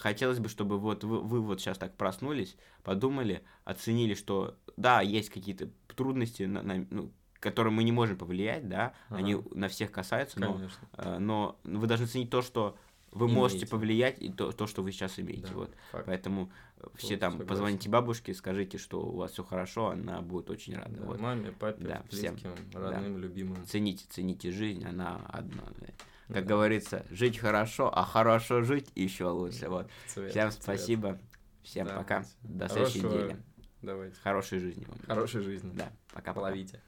[0.00, 5.30] хотелось бы, чтобы вот вы, вы вот сейчас так проснулись, подумали, оценили, что да, есть
[5.30, 9.18] какие-то трудности, на, на, ну, которые мы не можем повлиять, да, ага.
[9.18, 10.60] они на всех касаются, но,
[10.96, 12.76] э, но вы должны ценить то, что
[13.14, 13.40] вы имеете.
[13.40, 15.48] можете повлиять и то, то, что вы сейчас имеете.
[15.48, 15.74] Да, вот.
[15.92, 16.06] Факт.
[16.06, 16.50] Поэтому
[16.96, 17.48] все вот, там согласен.
[17.48, 20.96] позвоните бабушке, скажите, что у вас все хорошо, она будет очень рада.
[20.96, 21.20] Да, вот.
[21.20, 23.20] Маме, папе, да, близким, всем, родным, да.
[23.20, 23.64] любимым.
[23.66, 25.64] Цените, цените жизнь, она одна.
[26.28, 26.54] Как да.
[26.54, 29.68] говорится, жить хорошо, а хорошо жить еще лучше.
[29.68, 29.88] Вот.
[30.06, 31.20] Цвет, всем спасибо, цвет.
[31.62, 33.36] всем да, пока, до следующей недели.
[33.82, 34.16] Давайте.
[34.22, 34.98] Хорошей жизни вам.
[35.06, 35.70] Хорошей жизни.
[35.74, 36.32] Да, пока.
[36.32, 36.80] Ловите.